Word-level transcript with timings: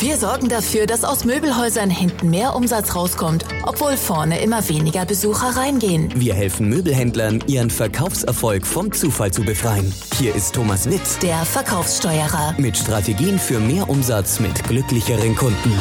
Wir 0.00 0.16
sorgen 0.16 0.48
dafür, 0.48 0.86
dass 0.86 1.02
aus 1.02 1.24
Möbelhäusern 1.24 1.90
hinten 1.90 2.30
mehr 2.30 2.54
Umsatz 2.54 2.94
rauskommt, 2.94 3.44
obwohl 3.64 3.96
vorne 3.96 4.40
immer 4.40 4.68
weniger 4.68 5.04
Besucher 5.04 5.56
reingehen. 5.56 6.12
Wir 6.14 6.34
helfen 6.34 6.68
Möbelhändlern, 6.68 7.42
ihren 7.48 7.68
Verkaufserfolg 7.68 8.64
vom 8.64 8.92
Zufall 8.92 9.32
zu 9.32 9.42
befreien. 9.42 9.92
Hier 10.16 10.36
ist 10.36 10.54
Thomas 10.54 10.88
Witt, 10.88 11.00
Der 11.22 11.44
Verkaufssteuerer. 11.44 12.54
mit 12.58 12.76
Strategien 12.76 13.40
für 13.40 13.58
mehr 13.58 13.88
Umsatz 13.90 14.38
mit 14.38 14.62
glücklicheren 14.64 15.34
Kunden. 15.34 15.72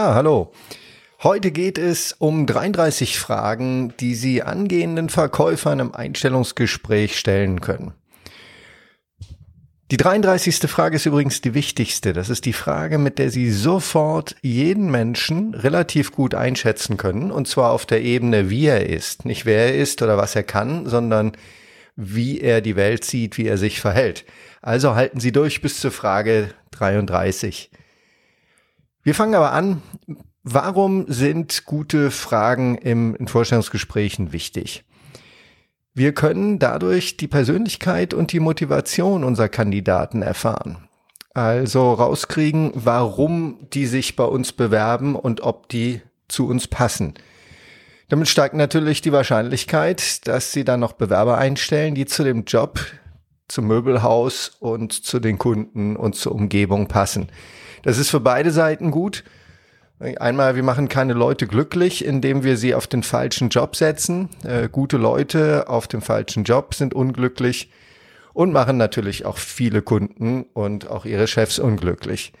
Ja, 0.00 0.14
hallo. 0.14 0.50
Heute 1.22 1.50
geht 1.50 1.76
es 1.76 2.14
um 2.18 2.46
33 2.46 3.18
Fragen, 3.18 3.92
die 4.00 4.14
Sie 4.14 4.42
angehenden 4.42 5.10
Verkäufern 5.10 5.78
im 5.78 5.94
Einstellungsgespräch 5.94 7.18
stellen 7.18 7.60
können. 7.60 7.92
Die 9.90 9.98
33. 9.98 10.70
Frage 10.70 10.96
ist 10.96 11.04
übrigens 11.04 11.42
die 11.42 11.52
wichtigste. 11.52 12.14
Das 12.14 12.30
ist 12.30 12.46
die 12.46 12.54
Frage, 12.54 12.96
mit 12.96 13.18
der 13.18 13.30
Sie 13.30 13.50
sofort 13.50 14.36
jeden 14.40 14.90
Menschen 14.90 15.52
relativ 15.52 16.12
gut 16.12 16.34
einschätzen 16.34 16.96
können. 16.96 17.30
Und 17.30 17.46
zwar 17.46 17.70
auf 17.70 17.84
der 17.84 18.00
Ebene, 18.00 18.48
wie 18.48 18.68
er 18.68 18.88
ist. 18.88 19.26
Nicht 19.26 19.44
wer 19.44 19.66
er 19.66 19.74
ist 19.74 20.00
oder 20.00 20.16
was 20.16 20.34
er 20.34 20.44
kann, 20.44 20.86
sondern 20.86 21.32
wie 21.94 22.40
er 22.40 22.62
die 22.62 22.76
Welt 22.76 23.04
sieht, 23.04 23.36
wie 23.36 23.48
er 23.48 23.58
sich 23.58 23.82
verhält. 23.82 24.24
Also 24.62 24.94
halten 24.94 25.20
Sie 25.20 25.30
durch 25.30 25.60
bis 25.60 25.78
zur 25.78 25.90
Frage 25.90 26.54
33. 26.70 27.70
Wir 29.02 29.14
fangen 29.14 29.34
aber 29.34 29.52
an. 29.52 29.82
Warum 30.42 31.04
sind 31.08 31.64
gute 31.64 32.10
Fragen 32.10 32.76
im, 32.76 33.14
in 33.14 33.28
Vorstellungsgesprächen 33.28 34.32
wichtig? 34.32 34.84
Wir 35.94 36.12
können 36.12 36.58
dadurch 36.58 37.16
die 37.16 37.28
Persönlichkeit 37.28 38.14
und 38.14 38.32
die 38.32 38.40
Motivation 38.40 39.24
unserer 39.24 39.48
Kandidaten 39.48 40.22
erfahren. 40.22 40.88
Also 41.34 41.92
rauskriegen, 41.92 42.72
warum 42.74 43.68
die 43.72 43.86
sich 43.86 44.16
bei 44.16 44.24
uns 44.24 44.52
bewerben 44.52 45.14
und 45.14 45.42
ob 45.42 45.68
die 45.68 46.00
zu 46.28 46.46
uns 46.46 46.68
passen. 46.68 47.14
Damit 48.08 48.28
steigt 48.28 48.54
natürlich 48.54 49.02
die 49.02 49.12
Wahrscheinlichkeit, 49.12 50.26
dass 50.26 50.52
sie 50.52 50.64
dann 50.64 50.80
noch 50.80 50.92
Bewerber 50.92 51.38
einstellen, 51.38 51.94
die 51.94 52.06
zu 52.06 52.24
dem 52.24 52.44
Job, 52.44 52.80
zum 53.46 53.66
Möbelhaus 53.66 54.48
und 54.60 54.92
zu 54.92 55.20
den 55.20 55.38
Kunden 55.38 55.96
und 55.96 56.14
zur 56.16 56.32
Umgebung 56.32 56.88
passen. 56.88 57.28
Das 57.82 57.98
ist 57.98 58.10
für 58.10 58.20
beide 58.20 58.50
Seiten 58.50 58.90
gut. 58.90 59.24
Einmal, 59.98 60.56
wir 60.56 60.62
machen 60.62 60.88
keine 60.88 61.12
Leute 61.12 61.46
glücklich, 61.46 62.04
indem 62.04 62.42
wir 62.42 62.56
sie 62.56 62.74
auf 62.74 62.86
den 62.86 63.02
falschen 63.02 63.50
Job 63.50 63.76
setzen. 63.76 64.30
Äh, 64.44 64.70
gute 64.70 64.96
Leute 64.96 65.68
auf 65.68 65.88
dem 65.88 66.00
falschen 66.00 66.44
Job 66.44 66.74
sind 66.74 66.94
unglücklich 66.94 67.70
und 68.32 68.52
machen 68.52 68.78
natürlich 68.78 69.26
auch 69.26 69.36
viele 69.36 69.82
Kunden 69.82 70.44
und 70.54 70.88
auch 70.88 71.04
ihre 71.04 71.26
Chefs 71.26 71.58
unglücklich. 71.58 72.32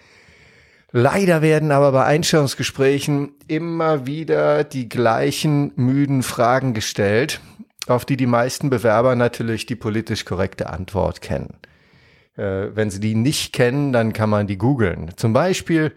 Leider 0.92 1.42
werden 1.42 1.70
aber 1.70 1.92
bei 1.92 2.04
Einstellungsgesprächen 2.04 3.32
immer 3.46 4.06
wieder 4.06 4.64
die 4.64 4.88
gleichen 4.88 5.72
müden 5.76 6.22
Fragen 6.22 6.74
gestellt, 6.74 7.40
auf 7.86 8.04
die 8.04 8.16
die 8.16 8.26
meisten 8.26 8.70
Bewerber 8.70 9.14
natürlich 9.14 9.66
die 9.66 9.76
politisch 9.76 10.24
korrekte 10.24 10.70
Antwort 10.70 11.20
kennen. 11.20 11.54
Äh, 12.40 12.74
wenn 12.74 12.90
Sie 12.90 13.00
die 13.00 13.14
nicht 13.14 13.52
kennen, 13.52 13.92
dann 13.92 14.14
kann 14.14 14.30
man 14.30 14.46
die 14.46 14.56
googeln. 14.56 15.10
Zum 15.16 15.34
Beispiel, 15.34 15.94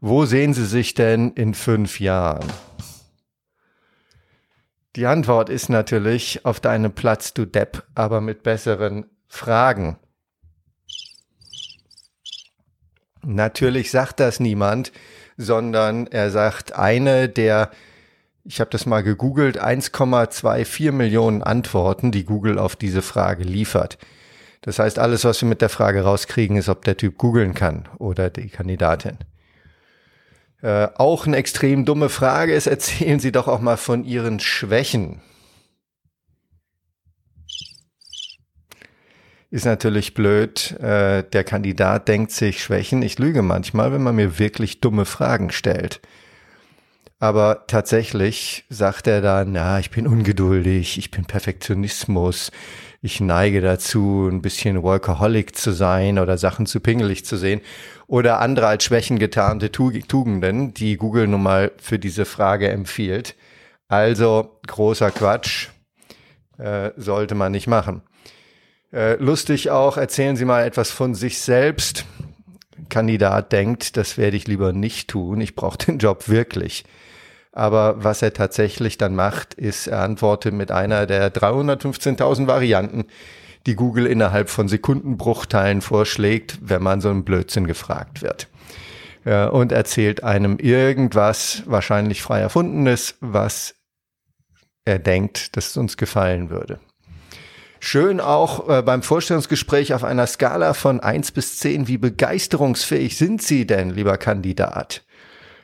wo 0.00 0.24
sehen 0.26 0.54
Sie 0.54 0.64
sich 0.64 0.94
denn 0.94 1.32
in 1.32 1.54
fünf 1.54 1.98
Jahren? 1.98 2.46
Die 4.94 5.06
Antwort 5.06 5.48
ist 5.48 5.68
natürlich 5.70 6.44
auf 6.44 6.60
deinem 6.60 6.92
Platz, 6.92 7.34
du 7.34 7.46
Depp, 7.46 7.82
aber 7.96 8.20
mit 8.20 8.44
besseren 8.44 9.06
Fragen. 9.26 9.96
Natürlich 13.24 13.90
sagt 13.90 14.20
das 14.20 14.38
niemand, 14.38 14.92
sondern 15.36 16.06
er 16.06 16.30
sagt 16.30 16.76
eine 16.76 17.28
der, 17.28 17.70
ich 18.44 18.60
habe 18.60 18.70
das 18.70 18.86
mal 18.86 19.02
gegoogelt, 19.02 19.60
1,24 19.60 20.92
Millionen 20.92 21.42
Antworten, 21.42 22.12
die 22.12 22.24
Google 22.24 22.58
auf 22.58 22.76
diese 22.76 23.02
Frage 23.02 23.42
liefert. 23.42 23.98
Das 24.62 24.78
heißt, 24.78 24.98
alles, 24.98 25.24
was 25.24 25.42
wir 25.42 25.48
mit 25.48 25.60
der 25.60 25.68
Frage 25.68 26.02
rauskriegen, 26.02 26.56
ist, 26.56 26.68
ob 26.68 26.84
der 26.84 26.96
Typ 26.96 27.18
googeln 27.18 27.52
kann 27.52 27.88
oder 27.98 28.30
die 28.30 28.48
Kandidatin. 28.48 29.18
Äh, 30.62 30.88
auch 30.94 31.26
eine 31.26 31.36
extrem 31.36 31.84
dumme 31.84 32.08
Frage 32.08 32.54
ist, 32.54 32.68
erzählen 32.68 33.18
Sie 33.18 33.32
doch 33.32 33.48
auch 33.48 33.60
mal 33.60 33.76
von 33.76 34.04
Ihren 34.04 34.38
Schwächen. 34.38 35.20
Ist 39.50 39.66
natürlich 39.66 40.14
blöd. 40.14 40.70
Äh, 40.80 41.24
der 41.24 41.44
Kandidat 41.44 42.08
denkt 42.08 42.30
sich 42.30 42.62
Schwächen. 42.62 43.02
Ich 43.02 43.18
lüge 43.18 43.42
manchmal, 43.42 43.92
wenn 43.92 44.02
man 44.02 44.14
mir 44.14 44.38
wirklich 44.38 44.80
dumme 44.80 45.04
Fragen 45.04 45.50
stellt. 45.50 46.00
Aber 47.18 47.66
tatsächlich 47.66 48.64
sagt 48.68 49.06
er 49.06 49.20
dann, 49.20 49.52
na, 49.52 49.78
ich 49.78 49.90
bin 49.90 50.06
ungeduldig, 50.06 50.98
ich 50.98 51.10
bin 51.10 51.24
Perfektionismus, 51.24 52.50
ich 53.02 53.20
neige 53.20 53.60
dazu, 53.60 54.28
ein 54.30 54.42
bisschen 54.42 54.82
Workaholic 54.82 55.56
zu 55.56 55.72
sein 55.72 56.20
oder 56.20 56.38
Sachen 56.38 56.66
zu 56.66 56.78
pingelig 56.78 57.24
zu 57.24 57.36
sehen 57.36 57.60
oder 58.06 58.40
andere 58.40 58.68
als 58.68 58.84
Schwächen 58.84 59.18
getarnte 59.18 59.72
Tugenden, 59.72 60.72
die 60.72 60.96
Google 60.96 61.26
nun 61.26 61.42
mal 61.42 61.72
für 61.78 61.98
diese 61.98 62.24
Frage 62.24 62.68
empfiehlt. 62.68 63.34
Also 63.88 64.60
großer 64.68 65.10
Quatsch, 65.10 65.68
äh, 66.58 66.92
sollte 66.96 67.34
man 67.34 67.50
nicht 67.50 67.66
machen. 67.66 68.02
Äh, 68.92 69.16
lustig 69.16 69.70
auch, 69.70 69.96
erzählen 69.96 70.36
Sie 70.36 70.44
mal 70.44 70.64
etwas 70.64 70.92
von 70.92 71.16
sich 71.16 71.40
selbst. 71.40 72.04
Kandidat 72.88 73.50
denkt, 73.52 73.96
das 73.96 74.16
werde 74.16 74.36
ich 74.36 74.46
lieber 74.46 74.72
nicht 74.72 75.08
tun, 75.08 75.40
ich 75.40 75.56
brauche 75.56 75.78
den 75.78 75.98
Job 75.98 76.28
wirklich. 76.28 76.84
Aber 77.52 78.02
was 78.02 78.22
er 78.22 78.32
tatsächlich 78.32 78.96
dann 78.96 79.14
macht, 79.14 79.54
ist, 79.54 79.86
er 79.86 80.00
antwortet 80.00 80.54
mit 80.54 80.70
einer 80.70 81.06
der 81.06 81.32
315.000 81.32 82.46
Varianten, 82.46 83.04
die 83.66 83.74
Google 83.74 84.06
innerhalb 84.06 84.48
von 84.48 84.68
Sekundenbruchteilen 84.68 85.82
vorschlägt, 85.82 86.58
wenn 86.62 86.82
man 86.82 87.00
so 87.00 87.10
einen 87.10 87.24
Blödsinn 87.24 87.66
gefragt 87.66 88.22
wird. 88.22 88.48
Und 89.52 89.70
erzählt 89.70 90.24
einem 90.24 90.58
irgendwas, 90.58 91.62
wahrscheinlich 91.66 92.22
frei 92.22 92.40
erfundenes, 92.40 93.16
was 93.20 93.76
er 94.84 94.98
denkt, 94.98 95.56
dass 95.56 95.70
es 95.70 95.76
uns 95.76 95.96
gefallen 95.96 96.50
würde. 96.50 96.80
Schön 97.78 98.20
auch 98.20 98.68
äh, 98.68 98.82
beim 98.82 99.02
Vorstellungsgespräch 99.02 99.92
auf 99.92 100.04
einer 100.04 100.26
Skala 100.28 100.72
von 100.72 101.00
eins 101.00 101.32
bis 101.32 101.58
zehn. 101.58 101.88
wie 101.88 101.98
begeisterungsfähig 101.98 103.16
sind 103.16 103.42
Sie 103.42 103.66
denn, 103.66 103.90
lieber 103.90 104.18
Kandidat? 104.18 105.02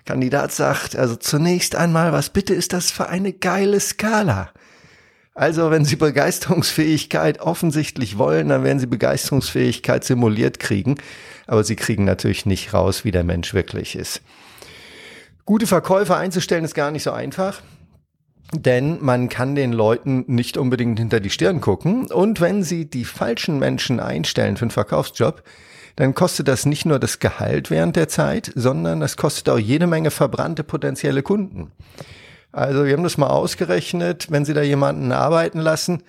Kandidat 0.08 0.52
sagt, 0.52 0.96
also 0.96 1.16
zunächst 1.16 1.76
einmal, 1.76 2.12
was 2.14 2.30
bitte 2.30 2.54
ist 2.54 2.72
das 2.72 2.90
für 2.90 3.10
eine 3.10 3.34
geile 3.34 3.78
Skala? 3.78 4.50
Also, 5.34 5.70
wenn 5.70 5.84
Sie 5.84 5.96
Begeisterungsfähigkeit 5.96 7.40
offensichtlich 7.40 8.16
wollen, 8.16 8.48
dann 8.48 8.64
werden 8.64 8.78
Sie 8.78 8.86
Begeisterungsfähigkeit 8.86 10.04
simuliert 10.04 10.60
kriegen. 10.60 10.96
Aber 11.46 11.62
Sie 11.62 11.76
kriegen 11.76 12.06
natürlich 12.06 12.46
nicht 12.46 12.72
raus, 12.72 13.04
wie 13.04 13.10
der 13.10 13.22
Mensch 13.22 13.52
wirklich 13.52 13.96
ist. 13.96 14.22
Gute 15.44 15.66
Verkäufer 15.66 16.16
einzustellen 16.16 16.64
ist 16.64 16.74
gar 16.74 16.90
nicht 16.90 17.02
so 17.02 17.12
einfach. 17.12 17.60
Denn 18.54 19.04
man 19.04 19.28
kann 19.28 19.54
den 19.54 19.74
Leuten 19.74 20.24
nicht 20.26 20.56
unbedingt 20.56 20.98
hinter 20.98 21.20
die 21.20 21.28
Stirn 21.28 21.60
gucken. 21.60 22.10
Und 22.10 22.40
wenn 22.40 22.62
sie 22.62 22.88
die 22.88 23.04
falschen 23.04 23.58
Menschen 23.58 24.00
einstellen 24.00 24.56
für 24.56 24.62
einen 24.62 24.70
Verkaufsjob, 24.70 25.42
dann 25.98 26.14
kostet 26.14 26.46
das 26.46 26.64
nicht 26.64 26.86
nur 26.86 27.00
das 27.00 27.18
Gehalt 27.18 27.72
während 27.72 27.96
der 27.96 28.06
Zeit, 28.06 28.52
sondern 28.54 29.00
das 29.00 29.16
kostet 29.16 29.48
auch 29.48 29.58
jede 29.58 29.88
Menge 29.88 30.12
verbrannte 30.12 30.62
potenzielle 30.62 31.24
Kunden. 31.24 31.72
Also 32.52 32.84
wir 32.84 32.92
haben 32.92 33.02
das 33.02 33.18
mal 33.18 33.26
ausgerechnet, 33.26 34.30
wenn 34.30 34.44
Sie 34.44 34.54
da 34.54 34.62
jemanden 34.62 35.10
arbeiten 35.10 35.58
lassen, 35.58 36.04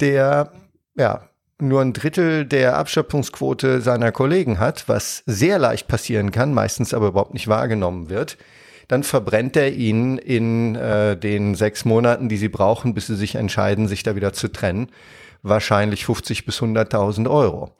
der 0.00 0.50
ja 0.96 1.28
nur 1.60 1.82
ein 1.82 1.92
Drittel 1.92 2.46
der 2.46 2.76
Abschöpfungsquote 2.76 3.80
seiner 3.80 4.10
Kollegen 4.10 4.58
hat, 4.58 4.88
was 4.88 5.22
sehr 5.24 5.60
leicht 5.60 5.86
passieren 5.86 6.32
kann, 6.32 6.52
meistens 6.52 6.92
aber 6.92 7.06
überhaupt 7.06 7.32
nicht 7.32 7.46
wahrgenommen 7.46 8.10
wird, 8.10 8.38
dann 8.88 9.04
verbrennt 9.04 9.56
er 9.56 9.72
ihnen 9.72 10.18
in 10.18 10.74
äh, 10.74 11.16
den 11.16 11.54
sechs 11.54 11.84
Monaten, 11.84 12.28
die 12.28 12.38
sie 12.38 12.48
brauchen, 12.48 12.92
bis 12.92 13.06
sie 13.06 13.14
sich 13.14 13.36
entscheiden, 13.36 13.86
sich 13.86 14.02
da 14.02 14.16
wieder 14.16 14.32
zu 14.32 14.48
trennen, 14.48 14.88
wahrscheinlich 15.44 16.06
50 16.06 16.44
bis 16.44 16.60
100.000 16.60 17.30
Euro. 17.30 17.70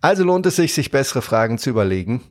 Also 0.00 0.24
lohnt 0.24 0.46
es 0.46 0.56
sich, 0.56 0.74
sich 0.74 0.90
bessere 0.90 1.22
Fragen 1.22 1.58
zu 1.58 1.70
überlegen. 1.70 2.22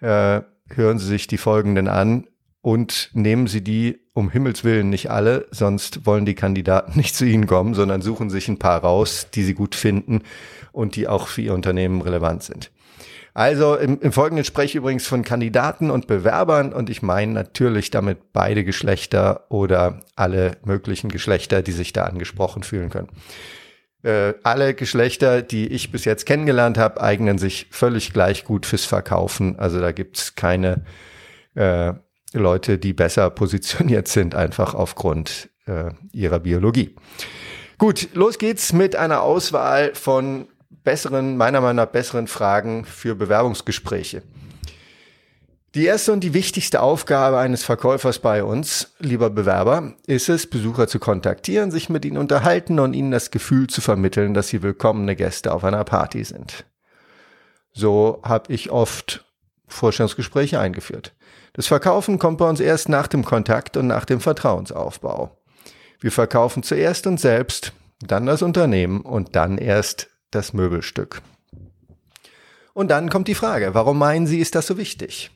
Äh, 0.00 0.42
hören 0.68 0.98
Sie 0.98 1.06
sich 1.06 1.26
die 1.26 1.38
folgenden 1.38 1.88
an. 1.88 2.26
und 2.62 3.10
nehmen 3.14 3.46
Sie 3.46 3.64
die 3.64 4.00
um 4.12 4.30
Himmels 4.30 4.64
Willen 4.64 4.90
nicht 4.90 5.10
alle, 5.10 5.46
sonst 5.50 6.04
wollen 6.04 6.26
die 6.26 6.34
Kandidaten 6.34 6.92
nicht 6.96 7.16
zu 7.16 7.24
Ihnen 7.24 7.46
kommen, 7.46 7.74
sondern 7.74 8.02
suchen 8.02 8.30
sich 8.30 8.48
ein 8.48 8.58
paar 8.58 8.80
raus, 8.80 9.28
die 9.34 9.42
Sie 9.42 9.54
gut 9.54 9.74
finden 9.74 10.22
und 10.72 10.94
die 10.96 11.08
auch 11.08 11.26
für 11.26 11.40
Ihr 11.42 11.54
Unternehmen 11.54 12.02
relevant 12.02 12.42
sind. 12.42 12.70
Also 13.32 13.76
im, 13.76 14.00
im 14.00 14.12
Folgenden 14.12 14.44
spreche 14.44 14.72
ich 14.72 14.74
übrigens 14.74 15.06
von 15.06 15.22
Kandidaten 15.22 15.90
und 15.90 16.06
Bewerbern 16.06 16.72
und 16.72 16.90
ich 16.90 17.00
meine 17.00 17.32
natürlich 17.32 17.90
damit 17.90 18.32
beide 18.32 18.64
Geschlechter 18.64 19.46
oder 19.50 20.00
alle 20.16 20.58
möglichen 20.64 21.10
Geschlechter, 21.10 21.62
die 21.62 21.72
sich 21.72 21.92
da 21.92 22.04
angesprochen 22.04 22.64
fühlen 22.64 22.90
können. 22.90 23.08
Äh, 24.02 24.34
alle 24.42 24.74
Geschlechter, 24.74 25.42
die 25.42 25.66
ich 25.68 25.92
bis 25.92 26.04
jetzt 26.04 26.24
kennengelernt 26.24 26.78
habe, 26.78 27.00
eignen 27.00 27.36
sich 27.36 27.66
völlig 27.70 28.12
gleich 28.12 28.44
gut 28.44 28.64
fürs 28.64 28.86
Verkaufen. 28.86 29.58
Also 29.58 29.78
da 29.80 29.92
gibt's 29.92 30.34
keine 30.34 30.84
äh, 31.54 31.92
Leute, 32.32 32.78
die 32.78 32.92
besser 32.92 33.28
positioniert 33.30 34.08
sind, 34.08 34.34
einfach 34.34 34.74
aufgrund 34.74 35.50
äh, 35.66 35.90
ihrer 36.12 36.40
Biologie. 36.40 36.96
Gut, 37.76 38.08
los 38.14 38.38
geht's 38.38 38.72
mit 38.72 38.96
einer 38.96 39.22
Auswahl 39.22 39.94
von 39.94 40.48
besseren, 40.84 41.36
meiner 41.36 41.60
Meinung 41.60 41.76
nach 41.76 41.86
besseren 41.86 42.26
Fragen 42.26 42.84
für 42.84 43.14
Bewerbungsgespräche. 43.14 44.22
Die 45.76 45.84
erste 45.84 46.12
und 46.12 46.24
die 46.24 46.34
wichtigste 46.34 46.82
Aufgabe 46.82 47.38
eines 47.38 47.62
Verkäufers 47.62 48.18
bei 48.18 48.42
uns, 48.42 48.92
lieber 48.98 49.30
Bewerber, 49.30 49.92
ist 50.04 50.28
es, 50.28 50.48
Besucher 50.48 50.88
zu 50.88 50.98
kontaktieren, 50.98 51.70
sich 51.70 51.88
mit 51.88 52.04
ihnen 52.04 52.16
unterhalten 52.16 52.80
und 52.80 52.92
ihnen 52.92 53.12
das 53.12 53.30
Gefühl 53.30 53.68
zu 53.68 53.80
vermitteln, 53.80 54.34
dass 54.34 54.48
sie 54.48 54.62
willkommene 54.62 55.14
Gäste 55.14 55.52
auf 55.52 55.62
einer 55.62 55.84
Party 55.84 56.24
sind. 56.24 56.64
So 57.72 58.20
habe 58.24 58.52
ich 58.52 58.72
oft 58.72 59.24
Vorstellungsgespräche 59.68 60.58
eingeführt. 60.58 61.14
Das 61.52 61.68
Verkaufen 61.68 62.18
kommt 62.18 62.38
bei 62.38 62.48
uns 62.48 62.58
erst 62.58 62.88
nach 62.88 63.06
dem 63.06 63.24
Kontakt 63.24 63.76
und 63.76 63.86
nach 63.86 64.04
dem 64.04 64.20
Vertrauensaufbau. 64.20 65.38
Wir 66.00 66.10
verkaufen 66.10 66.64
zuerst 66.64 67.06
uns 67.06 67.22
selbst, 67.22 67.72
dann 68.00 68.26
das 68.26 68.42
Unternehmen 68.42 69.02
und 69.02 69.36
dann 69.36 69.56
erst 69.56 70.08
das 70.32 70.52
Möbelstück. 70.52 71.22
Und 72.74 72.90
dann 72.90 73.08
kommt 73.08 73.28
die 73.28 73.34
Frage, 73.36 73.72
warum 73.74 73.98
meinen 73.98 74.26
Sie, 74.26 74.40
ist 74.40 74.56
das 74.56 74.66
so 74.66 74.76
wichtig? 74.76 75.30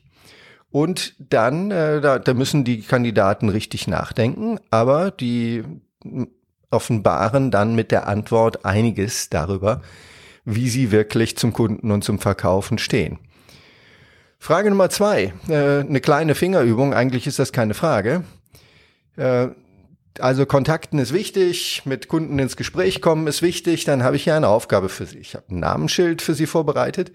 Und 0.71 1.15
dann, 1.19 1.71
äh, 1.71 2.01
da, 2.01 2.19
da 2.19 2.33
müssen 2.33 2.63
die 2.63 2.81
Kandidaten 2.81 3.49
richtig 3.49 3.87
nachdenken, 3.87 4.59
aber 4.71 5.11
die 5.11 5.63
offenbaren 6.69 7.51
dann 7.51 7.75
mit 7.75 7.91
der 7.91 8.07
Antwort 8.07 8.65
einiges 8.65 9.29
darüber, 9.29 9.81
wie 10.43 10.69
sie 10.69 10.91
wirklich 10.91 11.37
zum 11.37 11.53
Kunden 11.53 11.91
und 11.91 12.03
zum 12.03 12.19
Verkaufen 12.19 12.77
stehen. 12.77 13.19
Frage 14.37 14.69
Nummer 14.69 14.89
zwei, 14.89 15.33
äh, 15.47 15.79
eine 15.79 16.01
kleine 16.01 16.35
Fingerübung, 16.35 16.93
eigentlich 16.93 17.25
ist 17.25 17.39
das 17.39 17.51
keine 17.51 17.73
Frage. 17.73 18.23
Äh, 19.15 19.47
also 20.19 20.45
Kontakten 20.45 20.99
ist 20.99 21.13
wichtig, 21.13 21.81
mit 21.85 22.07
Kunden 22.07 22.37
ins 22.39 22.55
Gespräch 22.55 23.01
kommen 23.01 23.27
ist 23.27 23.41
wichtig, 23.41 23.85
dann 23.85 24.03
habe 24.03 24.15
ich 24.15 24.23
hier 24.23 24.35
eine 24.35 24.47
Aufgabe 24.47 24.89
für 24.89 25.05
Sie. 25.05 25.17
Ich 25.17 25.35
habe 25.35 25.45
ein 25.49 25.59
Namensschild 25.59 26.21
für 26.21 26.33
Sie 26.33 26.45
vorbereitet. 26.45 27.11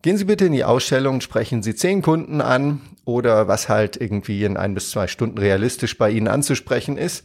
Gehen 0.00 0.16
Sie 0.16 0.26
bitte 0.26 0.44
in 0.44 0.52
die 0.52 0.62
Ausstellung, 0.62 1.20
sprechen 1.20 1.62
Sie 1.64 1.74
zehn 1.74 2.02
Kunden 2.02 2.40
an 2.40 2.82
oder 3.04 3.48
was 3.48 3.68
halt 3.68 3.96
irgendwie 4.00 4.44
in 4.44 4.56
ein 4.56 4.72
bis 4.72 4.90
zwei 4.90 5.08
Stunden 5.08 5.38
realistisch 5.38 5.98
bei 5.98 6.08
Ihnen 6.08 6.28
anzusprechen 6.28 6.96
ist 6.96 7.24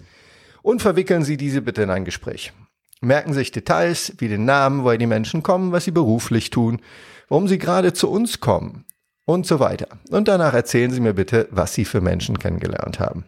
und 0.64 0.81
verwickeln 0.81 1.24
Sie 1.24 1.38
diese 1.38 1.62
bitte 1.62 1.84
in 1.84 1.92
ein 1.92 2.04
Gespräch. 2.04 2.52
Merken 3.00 3.34
Sie 3.34 3.40
sich 3.40 3.52
Details 3.52 4.14
wie 4.18 4.28
den 4.28 4.46
Namen, 4.46 4.84
woher 4.84 4.98
die 4.98 5.06
Menschen 5.06 5.44
kommen, 5.44 5.72
was 5.72 5.86
sie 5.86 5.92
beruflich 5.92 6.50
tun, 6.50 6.81
warum 7.30 7.48
sie 7.48 7.60
gerade 7.60 7.94
zu 7.94 8.10
uns 8.10 8.40
kommen 8.40 8.86
und 9.25 9.46
so 9.46 9.60
weiter. 9.60 9.88
Und 10.10 10.28
danach 10.28 10.56
erzählen 10.56 10.90
Sie 10.90 11.02
mir 11.02 11.14
bitte, 11.14 11.48
was 11.52 11.75
Sie 11.75 11.86
für 11.86 12.02
Menschen 12.02 12.40
kennengelernt 12.40 13.00
haben. 13.00 13.25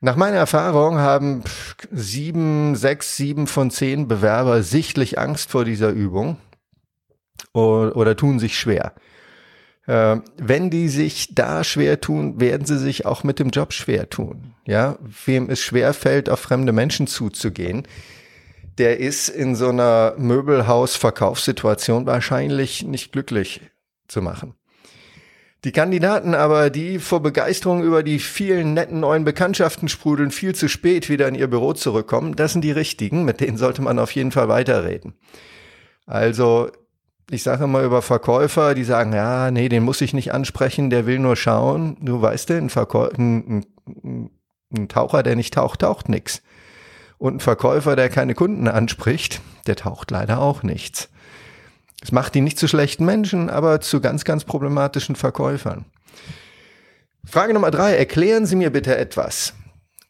Nach 0.00 0.16
meiner 0.16 0.36
Erfahrung 0.36 0.98
haben 0.98 1.44
sieben, 1.90 2.76
sechs, 2.76 3.16
sieben 3.16 3.46
von 3.46 3.70
zehn 3.70 4.06
Bewerber 4.06 4.62
sichtlich 4.62 5.18
Angst 5.18 5.50
vor 5.50 5.64
dieser 5.64 5.88
Übung 5.88 6.36
oder, 7.52 7.96
oder 7.96 8.16
tun 8.16 8.38
sich 8.38 8.58
schwer. 8.58 8.94
Äh, 9.86 10.16
wenn 10.38 10.70
die 10.70 10.88
sich 10.88 11.34
da 11.34 11.62
schwer 11.64 12.00
tun, 12.00 12.40
werden 12.40 12.66
sie 12.66 12.78
sich 12.78 13.06
auch 13.06 13.24
mit 13.24 13.38
dem 13.38 13.50
Job 13.50 13.72
schwer 13.72 14.08
tun. 14.08 14.54
Ja, 14.66 14.98
wem 15.26 15.50
es 15.50 15.60
schwer 15.60 15.92
fällt, 15.92 16.30
auf 16.30 16.40
fremde 16.40 16.72
Menschen 16.72 17.06
zuzugehen, 17.06 17.86
der 18.78 18.98
ist 18.98 19.28
in 19.28 19.54
so 19.54 19.68
einer 19.68 20.14
Möbelhaus-Verkaufssituation 20.16 22.06
wahrscheinlich 22.06 22.82
nicht 22.82 23.12
glücklich 23.12 23.60
zu 24.08 24.22
machen. 24.22 24.54
Die 25.64 25.72
Kandidaten 25.72 26.34
aber, 26.34 26.68
die 26.68 26.98
vor 26.98 27.22
Begeisterung 27.22 27.82
über 27.82 28.02
die 28.02 28.18
vielen 28.18 28.74
netten 28.74 29.00
neuen 29.00 29.24
Bekanntschaften 29.24 29.88
sprudeln, 29.88 30.30
viel 30.30 30.54
zu 30.54 30.68
spät 30.68 31.08
wieder 31.08 31.26
in 31.26 31.34
ihr 31.34 31.46
Büro 31.46 31.72
zurückkommen, 31.72 32.36
das 32.36 32.52
sind 32.52 32.62
die 32.62 32.70
richtigen, 32.70 33.24
mit 33.24 33.40
denen 33.40 33.56
sollte 33.56 33.80
man 33.80 33.98
auf 33.98 34.10
jeden 34.10 34.30
Fall 34.30 34.48
weiterreden. 34.48 35.14
Also, 36.04 36.70
ich 37.30 37.42
sage 37.42 37.64
immer 37.64 37.82
über 37.82 38.02
Verkäufer, 38.02 38.74
die 38.74 38.84
sagen, 38.84 39.12
ja, 39.12 39.50
nee, 39.50 39.68
den 39.68 39.82
muss 39.82 40.00
ich 40.00 40.12
nicht 40.12 40.32
ansprechen, 40.32 40.90
der 40.90 41.06
will 41.06 41.18
nur 41.18 41.36
schauen. 41.36 41.96
Du 42.00 42.20
weißt 42.20 42.50
ein, 42.50 42.70
ein, 42.70 43.64
ein, 43.86 44.30
ein 44.76 44.88
Taucher, 44.88 45.22
der 45.22 45.36
nicht 45.36 45.54
taucht, 45.54 45.80
taucht 45.80 46.08
nix. 46.08 46.42
Und 47.18 47.36
ein 47.36 47.40
Verkäufer, 47.40 47.96
der 47.96 48.08
keine 48.10 48.34
Kunden 48.34 48.68
anspricht, 48.68 49.40
der 49.66 49.76
taucht 49.76 50.10
leider 50.10 50.40
auch 50.40 50.62
nichts. 50.62 51.08
Es 52.02 52.12
macht 52.12 52.34
die 52.34 52.42
nicht 52.42 52.58
zu 52.58 52.68
schlechten 52.68 53.06
Menschen, 53.06 53.48
aber 53.48 53.80
zu 53.80 54.00
ganz, 54.00 54.24
ganz 54.24 54.44
problematischen 54.44 55.16
Verkäufern. 55.16 55.86
Frage 57.24 57.54
Nummer 57.54 57.70
drei. 57.70 57.96
Erklären 57.96 58.44
Sie 58.44 58.56
mir 58.56 58.70
bitte 58.70 58.96
etwas. 58.96 59.54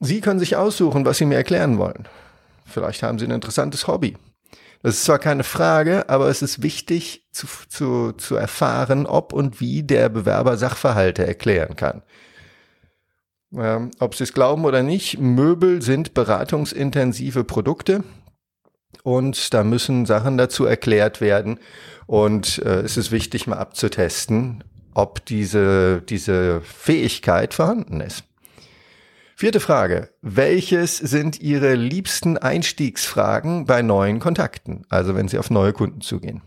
Sie 0.01 0.21
können 0.21 0.41
sich 0.41 0.57
aussuchen, 0.57 1.05
was 1.05 1.19
Sie 1.19 1.25
mir 1.25 1.37
erklären 1.37 1.79
wollen. 1.79 2.09
Vielleicht 2.67 3.05
haben 3.05 3.21
Sie 3.21 3.27
ein 3.27 3.31
interessantes 3.31 3.87
Hobby. 3.87 4.17
Das 4.85 4.97
ist 4.97 5.05
zwar 5.05 5.19
keine 5.19 5.45
Frage, 5.45 6.11
aber 6.11 6.29
es 6.29 6.43
ist 6.43 6.63
wichtig 6.63 7.27
zu, 7.33 7.47
zu, 7.71 8.13
zu 8.13 8.37
erfahren, 8.37 9.07
ob 9.07 9.33
und 9.33 9.59
wie 9.59 9.83
der 9.83 10.11
Bewerber 10.11 10.59
Sachverhalte 10.59 11.27
erklären 11.27 11.75
kann. 11.75 12.03
Ähm, 13.57 13.93
ob 13.99 14.15
Sie 14.15 14.25
es 14.25 14.35
glauben 14.35 14.67
oder 14.67 14.83
nicht, 14.83 15.19
Möbel 15.19 15.81
sind 15.81 16.13
beratungsintensive 16.13 17.45
Produkte 17.45 18.05
und 19.03 19.55
da 19.55 19.65
müssen 19.65 20.05
Sachen 20.05 20.37
dazu 20.37 20.67
erklärt 20.67 21.23
werden 21.23 21.61
und 22.07 22.59
äh, 22.59 22.83
es 22.83 22.99
ist 22.99 23.11
wichtig 23.11 23.47
mal 23.47 23.57
abzutesten, 23.57 24.65
ob 24.93 25.25
diese, 25.25 26.03
diese 26.03 26.61
Fähigkeit 26.61 27.55
vorhanden 27.55 28.03
ist. 28.03 28.25
Vierte 29.37 29.59
Frage. 29.59 30.11
Welches 30.23 30.97
sind 30.97 31.41
Ihre 31.41 31.75
liebsten 31.75 32.39
Einstiegsfragen 32.39 33.65
bei 33.67 33.83
neuen 33.83 34.21
Kontakten? 34.21 34.87
Also 34.89 35.17
wenn 35.17 35.27
Sie 35.27 35.39
auf 35.39 35.51
neue 35.51 35.73
Kunden 35.73 36.01
zugehen. 36.01 36.43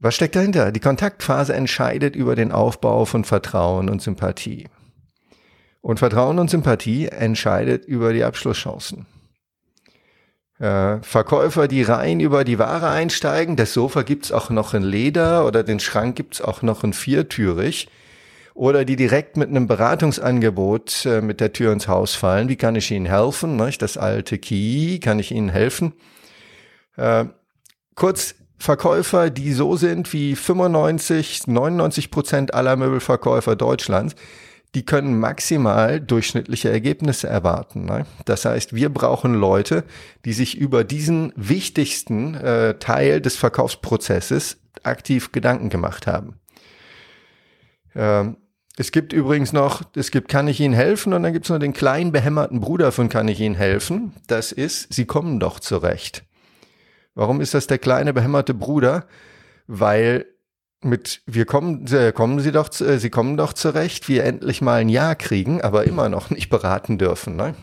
Was 0.00 0.16
steckt 0.16 0.34
dahinter? 0.34 0.72
Die 0.72 0.80
Kontaktphase 0.80 1.54
entscheidet 1.54 2.16
über 2.16 2.34
den 2.34 2.50
Aufbau 2.50 3.04
von 3.04 3.24
Vertrauen 3.24 3.88
und 3.88 4.02
Sympathie. 4.02 4.68
Und 5.80 6.00
Vertrauen 6.00 6.40
und 6.40 6.50
Sympathie 6.50 7.06
entscheidet 7.06 7.84
über 7.84 8.12
die 8.12 8.24
Abschlusschancen. 8.24 9.06
Äh, 10.58 10.98
Verkäufer, 11.02 11.68
die 11.68 11.82
rein 11.82 12.18
über 12.18 12.42
die 12.42 12.58
Ware 12.58 12.88
einsteigen, 12.88 13.54
das 13.54 13.72
Sofa 13.72 14.02
gibt's 14.02 14.32
auch 14.32 14.50
noch 14.50 14.74
in 14.74 14.82
Leder 14.82 15.46
oder 15.46 15.62
den 15.62 15.78
Schrank 15.78 16.16
gibt's 16.16 16.40
auch 16.40 16.62
noch 16.62 16.82
in 16.82 16.92
viertürig. 16.92 17.88
Oder 18.56 18.86
die 18.86 18.96
direkt 18.96 19.36
mit 19.36 19.50
einem 19.50 19.66
Beratungsangebot 19.66 21.04
äh, 21.04 21.20
mit 21.20 21.40
der 21.40 21.52
Tür 21.52 21.74
ins 21.74 21.88
Haus 21.88 22.14
fallen. 22.14 22.48
Wie 22.48 22.56
kann 22.56 22.74
ich 22.74 22.90
Ihnen 22.90 23.04
helfen? 23.04 23.56
Ne? 23.56 23.70
Das 23.78 23.98
alte 23.98 24.38
Key, 24.38 24.98
kann 24.98 25.18
ich 25.18 25.30
Ihnen 25.30 25.50
helfen? 25.50 25.92
Äh, 26.96 27.26
kurz, 27.94 28.34
Verkäufer, 28.56 29.28
die 29.28 29.52
so 29.52 29.76
sind 29.76 30.10
wie 30.14 30.34
95, 30.34 31.46
99 31.46 32.10
Prozent 32.10 32.54
aller 32.54 32.76
Möbelverkäufer 32.76 33.56
Deutschlands, 33.56 34.14
die 34.74 34.86
können 34.86 35.18
maximal 35.18 36.00
durchschnittliche 36.00 36.70
Ergebnisse 36.70 37.28
erwarten. 37.28 37.84
Ne? 37.84 38.06
Das 38.24 38.46
heißt, 38.46 38.74
wir 38.74 38.88
brauchen 38.88 39.34
Leute, 39.34 39.84
die 40.24 40.32
sich 40.32 40.56
über 40.56 40.82
diesen 40.82 41.34
wichtigsten 41.36 42.34
äh, 42.36 42.78
Teil 42.78 43.20
des 43.20 43.36
Verkaufsprozesses 43.36 44.56
aktiv 44.82 45.32
Gedanken 45.32 45.68
gemacht 45.68 46.06
haben. 46.06 46.40
Ähm, 47.94 48.38
es 48.78 48.92
gibt 48.92 49.12
übrigens 49.12 49.52
noch, 49.52 49.82
es 49.94 50.10
gibt 50.10 50.28
Kann 50.28 50.48
ich 50.48 50.60
Ihnen 50.60 50.74
helfen 50.74 51.14
und 51.14 51.22
dann 51.22 51.32
gibt 51.32 51.46
es 51.46 51.50
noch 51.50 51.58
den 51.58 51.72
kleinen 51.72 52.12
behämmerten 52.12 52.60
Bruder 52.60 52.92
von 52.92 53.08
Kann 53.08 53.28
ich 53.28 53.40
Ihnen 53.40 53.54
helfen. 53.54 54.12
Das 54.26 54.52
ist, 54.52 54.92
Sie 54.92 55.06
kommen 55.06 55.40
doch 55.40 55.60
zurecht. 55.60 56.24
Warum 57.14 57.40
ist 57.40 57.54
das 57.54 57.66
der 57.66 57.78
kleine 57.78 58.12
behämmerte 58.12 58.52
Bruder? 58.52 59.06
Weil 59.66 60.26
mit 60.82 61.22
wir 61.26 61.46
kommen, 61.46 61.86
äh, 61.86 62.12
kommen 62.12 62.38
Sie 62.40 62.52
doch, 62.52 62.68
äh, 62.80 62.98
Sie 62.98 63.08
kommen 63.08 63.38
doch 63.38 63.54
zurecht, 63.54 64.08
wir 64.10 64.24
endlich 64.24 64.60
mal 64.60 64.80
ein 64.80 64.90
Ja 64.90 65.14
kriegen, 65.14 65.62
aber 65.62 65.84
immer 65.84 66.10
noch 66.10 66.28
nicht 66.28 66.50
beraten 66.50 66.98
dürfen. 66.98 67.34
Ne? 67.34 67.54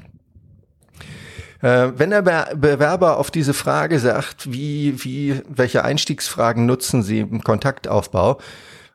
Äh, 1.61 1.91
wenn 1.95 2.09
der 2.09 2.23
Be 2.23 2.55
Bewerber 2.55 3.17
auf 3.17 3.29
diese 3.29 3.53
Frage 3.53 3.99
sagt, 3.99 4.51
wie, 4.51 5.03
wie, 5.03 5.41
welche 5.47 5.83
Einstiegsfragen 5.83 6.65
nutzen 6.65 7.03
Sie 7.03 7.19
im 7.19 7.43
Kontaktaufbau, 7.43 8.39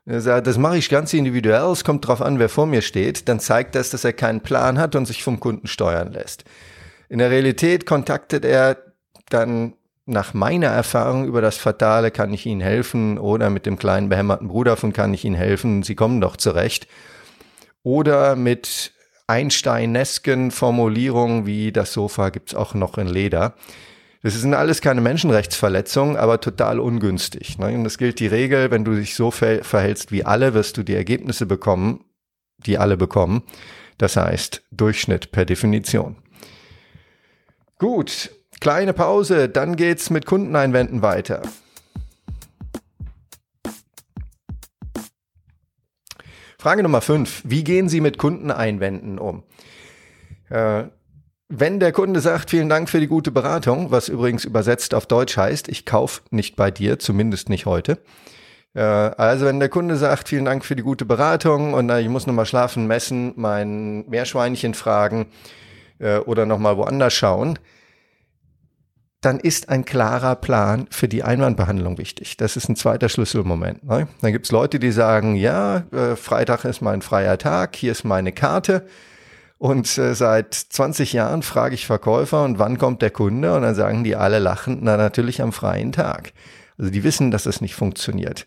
das 0.09 0.57
mache 0.57 0.79
ich 0.79 0.89
ganz 0.89 1.13
individuell, 1.13 1.71
es 1.71 1.85
kommt 1.85 2.07
drauf 2.07 2.23
an, 2.23 2.39
wer 2.39 2.49
vor 2.49 2.67
mir 2.67 2.81
steht, 2.81 3.29
dann 3.29 3.41
zeigt 3.41 3.75
das, 3.75 3.91
dass 3.91 4.05
er 4.05 4.15
keinen 4.15 4.41
Plan 4.41 4.79
hat 4.79 4.97
und 4.97 5.05
sich 5.05 5.23
vom 5.23 5.39
Kunden 5.39 5.67
steuern 5.67 6.13
lässt. 6.13 6.45
In 7.11 7.19
der 7.19 7.31
Realität 7.31 7.85
kontaktet 7.85 8.45
er 8.45 8.79
dann 9.29 9.75
nach 10.07 10.33
meiner 10.33 10.69
Erfahrung 10.69 11.27
über 11.27 11.43
das 11.43 11.59
Fatale 11.59 12.11
kann 12.11 12.33
ich 12.33 12.47
Ihnen 12.47 12.63
helfen 12.63 13.19
oder 13.19 13.51
mit 13.51 13.67
dem 13.67 13.79
kleinen 13.79 14.09
behämmerten 14.09 14.49
Bruder 14.49 14.79
von 14.79 14.95
kann 14.95 15.13
ich 15.13 15.27
Ihnen 15.27 15.37
helfen, 15.37 15.83
Sie 15.83 15.95
kommen 15.95 16.23
doch 16.23 16.39
zurecht. 16.39 16.89
Oder 17.83 18.35
mit 18.35 18.93
Einsteinesken 19.27 20.51
Formulierungen 20.51 21.45
wie 21.45 21.71
das 21.71 21.93
Sofa 21.93 22.31
gibt's 22.31 22.55
auch 22.55 22.73
noch 22.73 22.97
in 22.97 23.09
Leder. 23.09 23.55
Das 24.23 24.35
sind 24.35 24.55
alles 24.55 24.81
keine 24.81 25.01
Menschenrechtsverletzungen, 25.01 26.17
aber 26.17 26.41
total 26.41 26.81
ungünstig. 26.81 27.59
Ne? 27.59 27.67
Und 27.75 27.87
es 27.87 27.99
gilt 27.99 28.19
die 28.19 28.27
Regel, 28.27 28.71
wenn 28.71 28.85
du 28.85 28.95
dich 28.95 29.15
so 29.15 29.31
verhältst 29.31 30.11
wie 30.11 30.25
alle, 30.25 30.55
wirst 30.55 30.77
du 30.77 30.83
die 30.83 30.95
Ergebnisse 30.95 31.47
bekommen, 31.47 32.05
die 32.59 32.79
alle 32.79 32.97
bekommen. 32.97 33.43
Das 33.97 34.17
heißt 34.17 34.63
Durchschnitt 34.73 35.31
per 35.31 35.45
Definition. 35.45 36.17
Gut, 37.79 38.31
kleine 38.61 38.93
Pause, 38.93 39.49
dann 39.49 39.77
geht's 39.77 40.11
mit 40.11 40.27
Kundeneinwänden 40.27 41.01
weiter. 41.01 41.43
Frage 46.61 46.83
Nummer 46.83 47.01
fünf. 47.01 47.43
Wie 47.45 47.63
gehen 47.63 47.89
Sie 47.89 48.01
mit 48.01 48.19
Kundeneinwänden 48.19 49.21
um? 49.21 49.45
Äh, 50.51 50.87
wenn 51.49 51.81
der 51.81 51.93
Kunde 51.93 52.21
sagt, 52.21 52.51
vielen 52.51 52.69
Dank 52.69 52.91
für 52.91 53.01
die 53.01 53.07
gute 53.07 53.31
Beratung, 53.31 53.91
was 53.91 54.09
übrigens 54.09 54.45
übersetzt 54.45 54.95
auf 54.95 55.07
Deutsch 55.07 55.37
heißt, 55.37 55.69
ich 55.69 55.87
kaufe 55.87 56.21
nicht 56.31 56.57
bei 56.57 56.71
dir, 56.71 56.99
zumindest 56.99 57.49
nicht 57.49 57.65
heute. 57.65 57.99
Äh, 58.75 58.81
also 58.83 59.47
wenn 59.47 59.59
der 59.59 59.71
Kunde 59.71 59.97
sagt, 59.97 60.29
vielen 60.29 60.45
Dank 60.45 60.65
für 60.65 60.77
die 60.77 60.83
gute 60.83 61.07
Beratung 61.07 61.73
und 61.73 61.91
ich 61.91 62.09
muss 62.09 62.27
nochmal 62.27 62.47
schlafen, 62.47 62.87
messen, 62.87 63.33
mein 63.37 64.07
Meerschweinchen 64.09 64.75
fragen 64.75 65.27
äh, 65.99 66.19
oder 66.19 66.45
nochmal 66.45 66.77
woanders 66.77 67.15
schauen, 67.15 67.59
dann 69.23 69.41
ist 69.41 69.71
ein 69.71 69.85
klarer 69.85 70.37
Plan 70.37 70.87
für 70.91 71.09
die 71.09 71.25
Einwandbehandlung 71.25 71.97
wichtig. 71.99 72.37
Das 72.37 72.57
ist 72.57 72.69
ein 72.69 72.77
zweiter 72.77 73.09
Schlüsselmoment. 73.09 73.85
Ne? 73.85 74.07
Dann 74.21 74.33
gibt's 74.33 74.53
Leute, 74.53 74.79
die 74.79 74.93
sagen, 74.93 75.35
ja, 75.35 75.85
äh, 75.93 76.15
Freitag 76.15 76.67
ist 76.67 76.83
mein 76.83 77.01
freier 77.01 77.39
Tag, 77.39 77.75
hier 77.75 77.93
ist 77.93 78.05
meine 78.05 78.33
Karte 78.33 78.87
und 79.59 79.99
äh, 79.99 80.15
seit 80.15 80.55
20 80.55 81.13
Jahren 81.13 81.43
frage 81.43 81.75
ich 81.75 81.87
Verkäufer 81.87 82.45
und 82.45 82.59
wann 82.59 82.79
kommt 82.79 83.03
der 83.03 83.11
Kunde? 83.11 83.55
Und 83.55 83.63
dann 83.63 83.75
sagen 83.75 84.05
die 84.05 84.15
alle 84.15 84.39
lachend, 84.39 84.81
na 84.83 84.97
natürlich 84.97 85.43
am 85.43 85.53
freien 85.53 85.91
Tag. 85.93 86.33
Also 86.79 86.93
die 86.93 87.03
wissen, 87.03 87.33
dass 87.33 87.47
es 87.47 87.61
nicht 87.61 87.75
funktioniert. 87.75 88.47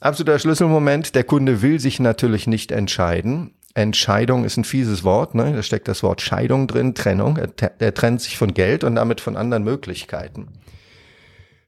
Absoluter 0.00 0.38
Schlüsselmoment, 0.38 1.14
der 1.14 1.24
Kunde 1.24 1.60
will 1.60 1.78
sich 1.78 2.00
natürlich 2.00 2.46
nicht 2.46 2.72
entscheiden. 2.72 3.54
Entscheidung 3.74 4.44
ist 4.44 4.56
ein 4.56 4.64
fieses 4.64 5.04
Wort, 5.04 5.34
ne? 5.34 5.52
da 5.54 5.62
steckt 5.62 5.86
das 5.86 6.02
Wort 6.02 6.20
Scheidung 6.20 6.66
drin, 6.66 6.94
Trennung. 6.94 7.36
Er, 7.36 7.48
er 7.78 7.94
trennt 7.94 8.20
sich 8.20 8.36
von 8.36 8.52
Geld 8.52 8.84
und 8.84 8.96
damit 8.96 9.20
von 9.20 9.36
anderen 9.36 9.64
Möglichkeiten. 9.64 10.48